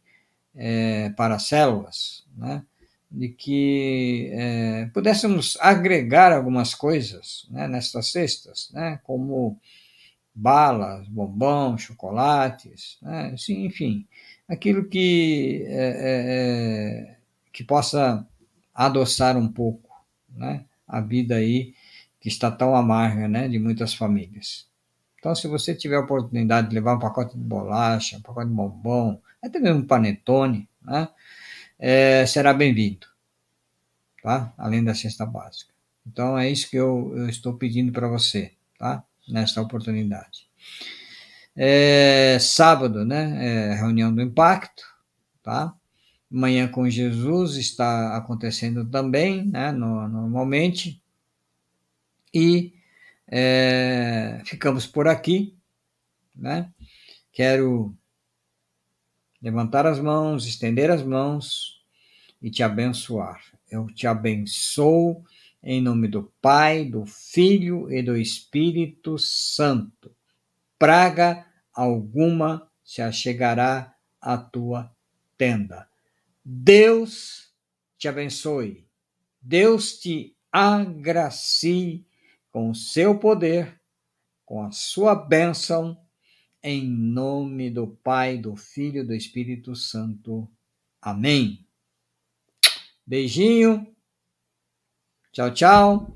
é, 0.55 1.09
para 1.11 1.37
as 1.37 1.45
células, 1.45 2.25
né, 2.37 2.63
de 3.11 3.29
que 3.29 4.31
é, 4.33 4.91
pudéssemos 4.93 5.57
agregar 5.61 6.33
algumas 6.33 6.75
coisas 6.75 7.47
né, 7.51 7.67
nestas 7.67 8.13
cestas, 8.13 8.71
né, 8.73 9.01
como 9.05 9.59
balas, 10.35 11.09
bombom, 11.09 11.79
chocolates, 11.79 12.99
né, 13.01 13.31
assim, 13.33 13.65
enfim, 13.65 14.07
aquilo 14.47 14.87
que, 14.87 15.65
é, 15.67 15.87
é, 15.87 17.11
é 17.11 17.17
que 17.53 17.65
possa 17.65 18.27
adoçar 18.75 19.37
um 19.37 19.49
pouco 19.49 19.89
né, 20.29 20.65
a 20.87 21.01
vida 21.01 21.37
aí 21.37 21.75
que 22.21 22.29
está 22.29 22.51
tão 22.51 22.75
amarga 22.75 23.29
né, 23.29 23.49
de 23.49 23.59
muitas 23.59 23.95
famílias. 23.95 24.67
Então, 25.19 25.35
se 25.35 25.47
você 25.47 25.75
tiver 25.75 25.97
a 25.97 26.01
oportunidade 26.01 26.69
de 26.69 26.75
levar 26.75 26.97
um 26.97 26.99
pacote 26.99 27.37
de 27.37 27.43
bolacha, 27.43 28.17
um 28.17 28.21
pacote 28.21 28.49
de 28.49 28.55
bombom, 28.55 29.21
até 29.43 29.59
mesmo 29.59 29.81
um 29.81 29.87
panetone, 29.87 30.69
né, 30.83 31.09
é, 31.79 32.27
será 32.27 32.53
bem-vindo, 32.53 33.07
tá? 34.23 34.53
além 34.59 34.83
da 34.83 34.95
cesta 34.95 35.25
básica. 35.25 35.73
Então, 36.07 36.37
é 36.37 36.51
isso 36.51 36.69
que 36.69 36.77
eu, 36.77 37.13
eu 37.17 37.29
estou 37.29 37.55
pedindo 37.55 37.93
para 37.93 38.09
você, 38.09 38.53
tá? 38.79 39.03
nesta 39.29 39.61
oportunidade. 39.61 40.49
É, 41.57 42.37
sábado, 42.41 43.05
né, 43.05 43.71
é 43.71 43.75
reunião 43.75 44.15
do 44.15 44.21
impacto, 44.21 44.83
tá? 45.43 45.75
Manhã 46.35 46.69
com 46.69 46.89
Jesus 46.89 47.57
está 47.57 48.17
acontecendo 48.17 48.85
também, 48.85 49.45
né, 49.47 49.71
no, 49.71 50.09
normalmente. 50.09 51.01
E 52.33 52.75
é, 53.29 54.43
ficamos 54.45 54.87
por 54.87 55.07
aqui, 55.07 55.57
né? 56.35 56.73
Quero 57.33 57.97
levantar 59.41 59.87
as 59.87 60.01
mãos, 60.01 60.47
estender 60.47 60.91
as 60.91 61.03
mãos 61.03 61.81
e 62.43 62.51
te 62.51 62.63
abençoar. 62.63 63.41
Eu 63.71 63.87
te 63.87 64.07
abençoo 64.07 65.25
em 65.63 65.81
nome 65.81 66.09
do 66.09 66.33
Pai, 66.43 66.85
do 66.85 67.07
Filho 67.07 67.91
e 67.91 68.03
do 68.03 68.17
Espírito 68.17 69.19
Santo. 69.19 70.15
Praga 70.79 71.47
alguma 71.73 72.69
se 72.85 73.01
achegará 73.01 73.95
à 74.21 74.37
tua 74.37 74.93
tenda. 75.39 75.89
Deus 76.45 77.53
te 77.97 78.07
abençoe. 78.07 78.87
Deus 79.41 79.99
te 79.99 80.37
agracie 80.53 82.07
com 82.51 82.71
o 82.71 82.75
seu 82.75 83.19
poder, 83.19 83.81
com 84.45 84.63
a 84.63 84.71
sua 84.71 85.15
bênção, 85.15 85.99
em 86.63 86.87
nome 86.89 87.71
do 87.71 87.87
Pai, 87.87 88.39
do 88.39 88.57
Filho 88.57 89.03
e 89.03 89.07
do 89.07 89.15
Espírito 89.15 89.75
Santo. 89.75 90.51
Amém. 91.01 91.67
Beijinho. 93.07 93.95
Tchau, 95.33 95.53
tchau. 95.53 96.15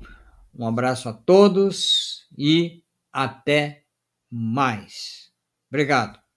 Um 0.53 0.65
abraço 0.65 1.09
a 1.09 1.13
todos 1.13 2.27
e 2.37 2.83
até 3.11 3.85
mais. 4.29 5.31
Obrigado. 5.69 6.28